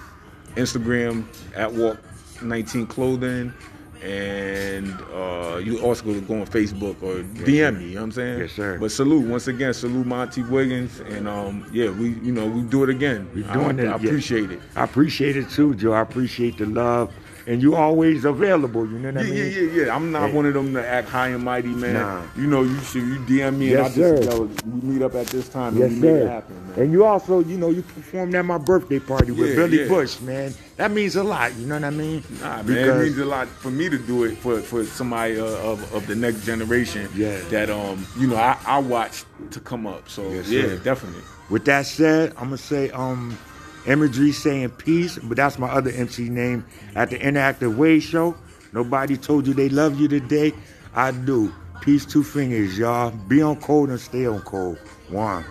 Instagram 0.55 1.25
at 1.55 1.71
Walk 1.71 1.97
19 2.41 2.87
Clothing, 2.87 3.53
and 4.01 4.91
uh, 5.13 5.61
you 5.63 5.79
also 5.79 6.03
go 6.03 6.19
go 6.21 6.41
on 6.41 6.45
Facebook 6.47 7.01
or 7.01 7.23
DM 7.23 7.77
me. 7.79 7.85
You 7.85 7.95
know 7.95 8.01
what 8.01 8.03
I'm 8.03 8.11
saying? 8.11 8.39
Yes, 8.39 8.51
sir. 8.51 8.77
But 8.77 8.91
salute 8.91 9.25
once 9.25 9.47
again, 9.47 9.73
salute 9.73 10.05
Monty 10.05 10.43
Wiggins, 10.43 10.99
and 10.99 11.27
um, 11.27 11.65
yeah, 11.71 11.89
we 11.89 12.09
you 12.19 12.33
know 12.33 12.45
we 12.45 12.61
do 12.63 12.83
it 12.83 12.89
again. 12.89 13.29
We're 13.33 13.51
doing 13.53 13.79
it, 13.79 13.85
I, 13.85 13.91
yeah. 13.91 13.95
appreciate 13.95 14.51
it. 14.51 14.59
I 14.75 14.83
appreciate 14.83 15.37
it 15.37 15.49
too, 15.49 15.73
Joe. 15.75 15.93
I 15.93 16.01
appreciate 16.01 16.57
the 16.57 16.65
love, 16.65 17.13
and 17.47 17.61
you 17.61 17.75
always 17.75 18.25
available. 18.25 18.85
You 18.87 18.99
know 18.99 19.11
what 19.11 19.25
Yeah, 19.25 19.31
I 19.31 19.35
mean? 19.35 19.51
yeah, 19.51 19.59
yeah, 19.61 19.85
yeah. 19.85 19.95
I'm 19.95 20.11
not 20.11 20.29
Hey. 20.29 20.35
one 20.35 20.45
of 20.45 20.53
them 20.53 20.73
to 20.73 20.85
act 20.87 21.09
high 21.09 21.29
and 21.29 21.43
mighty, 21.43 21.67
man. 21.69 21.93
Nah. 21.93 22.21
You 22.37 22.47
know, 22.47 22.63
you 22.63 22.77
should 22.81 23.03
you 23.03 23.15
DM 23.19 23.57
me 23.57 23.71
Yes, 23.71 23.95
and 23.95 24.05
I 24.05 24.15
just 24.17 24.31
sir. 24.31 24.47
we 24.65 24.81
meet 24.93 25.01
up 25.01 25.15
at 25.15 25.27
this 25.27 25.49
time 25.49 25.77
Yes, 25.77 25.91
and 25.91 26.01
we 26.01 26.07
make 26.09 26.21
sir. 26.21 26.25
it 26.25 26.29
happen, 26.29 26.67
man. 26.69 26.79
And 26.79 26.91
you 26.91 27.05
also, 27.05 27.39
you 27.41 27.57
know, 27.57 27.69
you 27.69 27.81
performed 27.81 28.33
at 28.35 28.45
my 28.45 28.57
birthday 28.57 28.99
party 28.99 29.31
with 29.31 29.55
Billy 29.55 29.81
yeah. 29.81 29.87
Bush, 29.87 30.19
man. 30.21 30.53
That 30.77 30.91
means 30.91 31.15
a 31.15 31.23
lot. 31.23 31.53
You 31.55 31.67
know 31.67 31.75
what 31.75 31.83
I 31.83 31.89
mean? 31.91 32.23
Nah, 32.41 32.63
man, 32.63 32.77
it 32.77 33.03
means 33.03 33.17
a 33.19 33.25
lot 33.25 33.47
for 33.47 33.69
me 33.71 33.89
to 33.89 33.97
do 33.97 34.23
it 34.23 34.37
for, 34.37 34.59
for 34.59 34.83
somebody 34.85 35.39
uh, 35.39 35.43
of, 35.45 35.93
of 35.93 36.07
the 36.07 36.15
next 36.15 36.45
generation. 36.45 37.09
Yeah. 37.15 37.37
That 37.49 37.69
um, 37.69 38.05
you 38.17 38.27
know, 38.27 38.37
I, 38.37 38.57
I 38.65 38.79
watched 38.79 39.25
to 39.51 39.59
come 39.59 39.85
up. 39.85 40.09
So 40.09 40.27
Yes, 40.31 40.49
yeah, 40.49 40.61
sir. 40.63 40.77
definitely. 40.79 41.21
With 41.49 41.65
that 41.65 41.85
said, 41.85 42.31
I'm 42.37 42.45
gonna 42.45 42.57
say 42.57 42.89
um 42.91 43.37
imagery 43.87 44.31
saying 44.31 44.69
peace, 44.71 45.19
but 45.19 45.37
that's 45.37 45.59
my 45.59 45.69
other 45.69 45.91
MC 45.91 46.29
name 46.29 46.65
at 46.95 47.09
the 47.09 47.19
Interactive 47.19 47.75
Wave 47.75 48.03
Show. 48.03 48.35
Nobody 48.71 49.17
told 49.17 49.47
you 49.47 49.53
they 49.53 49.69
love 49.69 49.99
you 49.99 50.07
today. 50.07 50.53
I 50.95 51.11
do. 51.11 51.53
Peace 51.81 52.05
two 52.05 52.23
fingers, 52.23 52.77
y'all. 52.77 53.11
Be 53.11 53.41
on 53.41 53.57
cold 53.57 53.89
and 53.89 53.99
stay 53.99 54.25
on 54.25 54.41
cold. 54.41 54.77
One. 55.09 55.43